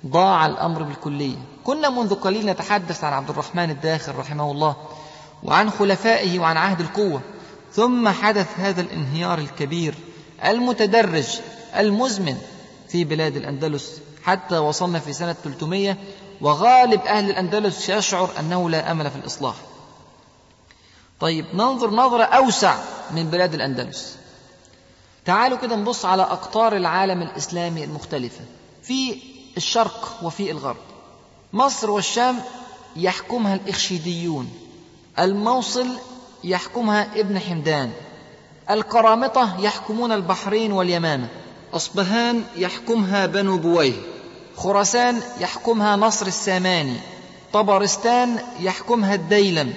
[0.06, 1.36] ضاع الأمر بالكلية.
[1.64, 4.76] كنا منذ قليل نتحدث عن عبد الرحمن الداخل رحمه الله
[5.42, 7.20] وعن خلفائه وعن عهد القوة.
[7.72, 9.94] ثم حدث هذا الانهيار الكبير
[10.44, 11.40] المتدرج
[11.76, 12.38] المزمن
[12.88, 15.96] في بلاد الأندلس حتى وصلنا في سنة 300
[16.40, 19.54] وغالب أهل الأندلس يشعر أنه لا أمل في الإصلاح.
[21.20, 22.76] طيب ننظر نظرة أوسع
[23.10, 24.16] من بلاد الأندلس.
[25.24, 28.40] تعالوا كده نبص على أقطار العالم الإسلامي المختلفة.
[28.82, 29.16] في
[29.56, 30.76] الشرق وفي الغرب.
[31.52, 32.38] مصر والشام
[32.96, 34.50] يحكمها الإخشيديون.
[35.18, 35.88] الموصل
[36.44, 37.92] يحكمها ابن حمدان.
[38.70, 41.28] القرامطة يحكمون البحرين واليمامة.
[41.74, 43.92] أصبهان يحكمها بنو بويه.
[44.56, 46.96] خراسان يحكمها نصر الساماني.
[47.52, 49.74] طبرستان يحكمها الديلم.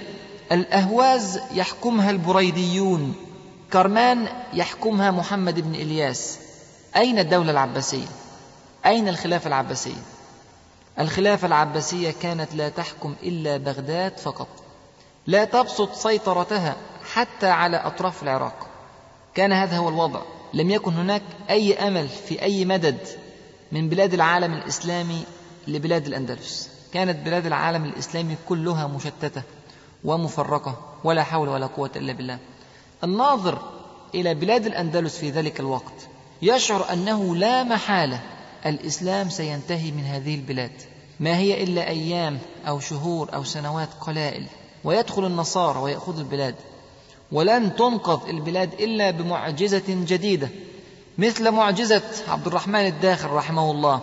[0.52, 3.16] الأهواز يحكمها البريديون.
[3.74, 6.38] كرمان يحكمها محمد بن إلياس.
[6.96, 8.08] أين الدولة العباسية؟
[8.88, 10.02] أين الخلافة العباسية؟
[11.00, 14.48] الخلافة العباسية كانت لا تحكم إلا بغداد فقط.
[15.28, 16.76] لا تبسط سيطرتها
[17.14, 18.68] حتى على أطراف العراق.
[19.36, 20.22] كان هذا هو الوضع.
[20.54, 22.98] لم يكن هناك أي أمل في أي مدد
[23.72, 25.24] من بلاد العالم الإسلامي
[25.68, 26.70] لبلاد الأندلس.
[26.94, 29.42] كانت بلاد العالم الإسلامي كلها مشتتة
[30.04, 32.38] ومفرقة ولا حول ولا قوة إلا بالله.
[33.04, 33.62] الناظر
[34.16, 36.08] إلى بلاد الأندلس في ذلك الوقت
[36.42, 38.20] يشعر أنه لا محالة
[38.66, 40.72] الإسلام سينتهي من هذه البلاد.
[41.20, 44.46] ما هي إلا أيام أو شهور أو سنوات قلائل
[44.84, 46.56] ويدخل النصارى ويأخذ البلاد.
[47.32, 50.50] ولن تنقذ البلاد إلا بمعجزة جديدة
[51.18, 54.02] مثل معجزة عبد الرحمن الداخل رحمه الله.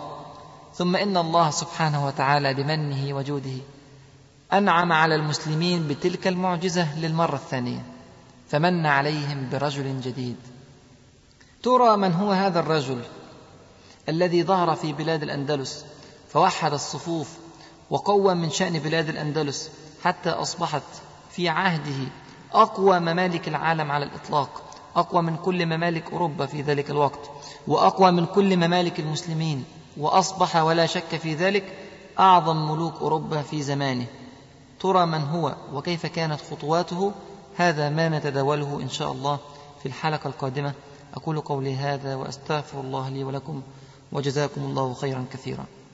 [0.73, 3.57] ثم إن الله سبحانه وتعالى بمنه وجوده
[4.53, 7.85] أنعم على المسلمين بتلك المعجزة للمرة الثانية
[8.49, 10.35] فمن عليهم برجل جديد.
[11.63, 13.01] ترى من هو هذا الرجل؟
[14.09, 15.85] الذي ظهر في بلاد الأندلس
[16.29, 17.29] فوحد الصفوف
[17.89, 19.71] وقوى من شأن بلاد الأندلس
[20.03, 20.83] حتى أصبحت
[21.31, 22.07] في عهده
[22.53, 24.63] أقوى ممالك العالم على الإطلاق
[24.95, 27.29] أقوى من كل ممالك أوروبا في ذلك الوقت
[27.67, 29.65] وأقوى من كل ممالك المسلمين
[29.97, 31.63] وأصبح ولا شك في ذلك
[32.19, 34.05] أعظم ملوك أوروبا في زمانه.
[34.79, 37.11] ترى من هو وكيف كانت خطواته؟
[37.57, 39.39] هذا ما نتداوله إن شاء الله
[39.79, 40.73] في الحلقة القادمة.
[41.13, 43.61] أقول قولي هذا وأستغفر الله لي ولكم.
[44.15, 45.65] وجزاكم الله خيرا كثيرا.